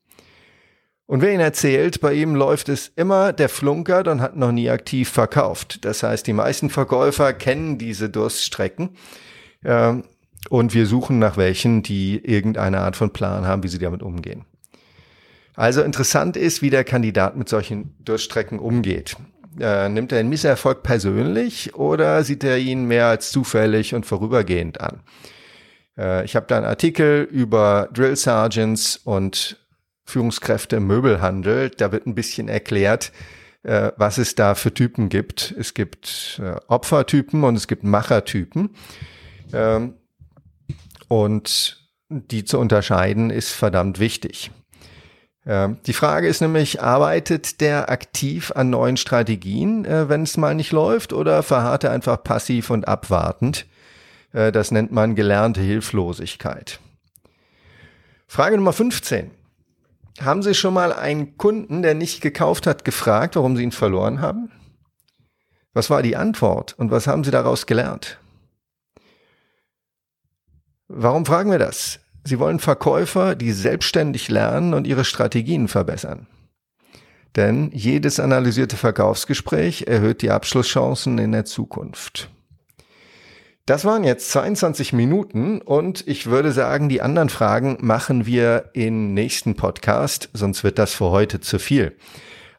Und 1.06 1.22
wer 1.22 1.34
ihn 1.34 1.40
erzählt, 1.42 2.00
bei 2.00 2.14
ihm 2.14 2.36
läuft 2.36 2.70
es 2.70 2.92
immer, 2.96 3.34
der 3.34 3.50
flunkert 3.50 4.08
und 4.08 4.22
hat 4.22 4.38
noch 4.38 4.52
nie 4.52 4.70
aktiv 4.70 5.10
verkauft. 5.10 5.84
Das 5.84 6.02
heißt, 6.02 6.26
die 6.26 6.34
meisten 6.34 6.70
Verkäufer 6.70 7.34
kennen 7.34 7.78
diese 7.78 8.10
Durststrecken. 8.10 8.92
Äh, 9.64 9.96
und 10.50 10.74
wir 10.74 10.88
suchen 10.88 11.20
nach 11.20 11.38
welchen, 11.38 11.84
die 11.84 12.18
irgendeine 12.24 12.80
Art 12.80 12.96
von 12.96 13.12
Plan 13.12 13.46
haben, 13.46 13.64
wie 13.64 13.68
sie 13.68 13.80
damit 13.80 14.02
umgehen. 14.02 14.46
Also 15.56 15.82
interessant 15.82 16.36
ist, 16.36 16.62
wie 16.62 16.70
der 16.70 16.84
Kandidat 16.84 17.36
mit 17.38 17.48
solchen 17.48 17.96
Durststrecken 18.04 18.60
umgeht. 18.60 19.16
Äh, 19.60 19.90
nimmt 19.90 20.12
er 20.12 20.18
den 20.18 20.30
Misserfolg 20.30 20.84
persönlich 20.84 21.76
oder 21.76 22.24
sieht 22.24 22.44
er 22.44 22.58
ihn 22.58 22.86
mehr 22.86 23.08
als 23.08 23.32
zufällig 23.32 23.94
und 23.94 24.06
vorübergehend 24.06 24.82
an? 24.82 25.02
Äh, 25.98 26.26
ich 26.26 26.36
habe 26.36 26.48
da 26.48 26.58
einen 26.58 26.66
Artikel 26.66 27.28
über 27.30 27.88
Drill 27.94 28.16
Sergeants 28.16 28.98
und 28.98 29.63
Führungskräfte 30.06 30.78
im 30.78 30.88
Möbelhandel. 30.88 31.70
Da 31.70 31.92
wird 31.92 32.06
ein 32.06 32.16
bisschen 32.16 32.48
erklärt, 32.48 33.12
äh, 33.64 33.92
was 33.98 34.18
es 34.18 34.36
da 34.36 34.56
für 34.56 34.74
Typen 34.74 35.10
gibt. 35.10 35.54
Es 35.58 35.74
gibt 35.74 36.42
äh, 36.44 36.56
Opfertypen 36.68 37.44
und 37.44 37.56
es 37.56 37.68
gibt 37.68 37.84
Machertypen. 37.84 38.70
Ähm, 39.54 39.96
und 41.08 41.84
die 42.10 42.44
zu 42.46 42.60
unterscheiden 42.60 43.30
ist 43.30 43.52
verdammt 43.52 44.00
wichtig. 44.00 44.52
Ähm, 45.46 45.78
die 45.86 45.94
Frage 45.94 46.28
ist 46.28 46.42
nämlich, 46.42 46.82
arbeitet 46.82 47.60
der 47.62 47.90
aktiv 47.90 48.52
an 48.56 48.70
neuen 48.70 48.98
Strategien, 48.98 49.86
äh, 49.86 50.10
wenn 50.10 50.24
es 50.24 50.38
mal 50.38 50.56
nicht 50.56 50.72
läuft, 50.72 51.14
oder 51.14 51.44
verharrt 51.44 51.84
er 51.84 51.92
einfach 51.92 52.24
passiv 52.24 52.70
und 52.70 52.88
abwartend? 52.88 53.66
Äh, 54.32 54.52
das 54.52 54.72
nennt 54.72 54.92
man 54.92 55.16
gelernte 55.16 55.62
Hilflosigkeit. 55.62 56.80
Frage 58.28 58.56
Nummer 58.56 58.74
15. 58.74 59.32
Haben 60.22 60.44
Sie 60.44 60.54
schon 60.54 60.74
mal 60.74 60.94
einen 60.94 61.38
Kunden, 61.38 61.82
der 61.82 61.96
nicht 61.96 62.22
gekauft 62.22 62.68
hat, 62.68 62.86
gefragt, 62.86 63.36
warum 63.36 63.58
Sie 63.58 63.64
ihn 63.64 63.72
verloren 63.72 64.22
haben? 64.22 64.52
Was 65.74 65.90
war 65.90 66.04
die 66.04 66.16
Antwort 66.16 66.74
und 66.78 66.92
was 66.92 67.08
haben 67.08 67.24
Sie 67.24 67.32
daraus 67.32 67.66
gelernt? 67.66 68.20
Warum 70.88 71.26
fragen 71.26 71.50
wir 71.50 71.58
das? 71.58 72.00
Sie 72.24 72.40
wollen 72.40 72.60
Verkäufer, 72.60 73.36
die 73.36 73.52
selbstständig 73.52 74.30
lernen 74.30 74.74
und 74.74 74.86
ihre 74.86 75.04
Strategien 75.04 75.68
verbessern. 75.68 76.28
Denn 77.36 77.72
jedes 77.74 78.20
analysierte 78.20 78.78
Verkaufsgespräch 78.78 79.88
erhöht 79.88 80.22
die 80.22 80.30
Abschlusschancen 80.30 81.18
in 81.18 81.32
der 81.32 81.46
Zukunft. 81.46 82.30
Das 83.66 83.86
waren 83.86 84.04
jetzt 84.04 84.32
22 84.32 84.94
Minuten 84.94 85.62
und 85.62 86.06
ich 86.08 86.26
würde 86.26 86.52
sagen, 86.52 86.90
die 86.90 87.02
anderen 87.02 87.30
Fragen 87.30 87.78
machen 87.80 88.26
wir 88.26 88.72
im 88.74 89.14
nächsten 89.14 89.56
Podcast, 89.56 90.30
sonst 90.34 90.64
wird 90.64 90.78
das 90.78 90.94
für 90.94 91.12
heute 91.12 91.40
zu 91.40 91.60
viel. 91.60 91.96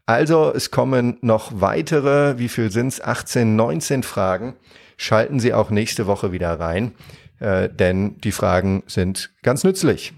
Also 0.07 0.53
es 0.55 0.71
kommen 0.71 1.19
noch 1.21 1.61
weitere, 1.61 2.39
wie 2.39 2.49
viel 2.49 2.71
sind's? 2.71 3.01
18, 3.01 3.57
19 3.57 4.03
Fragen. 4.03 4.55
Schalten 4.97 5.41
Sie 5.41 5.53
auch 5.53 5.71
nächste 5.71 6.07
Woche 6.07 6.33
wieder 6.33 6.59
rein 6.59 6.93
äh, 7.41 7.69
denn 7.69 8.19
die 8.21 8.33
Fragen 8.33 8.83
sind 8.87 9.31
ganz 9.43 9.65
nützlich. 9.65 10.13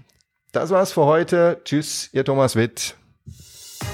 Das 0.51 0.69
war's 0.69 0.93
für 0.93 1.05
heute. 1.05 1.61
Tschüss, 1.63 2.09
ihr 2.13 2.23
Thomas 2.23 2.55
Witt. 2.55 2.95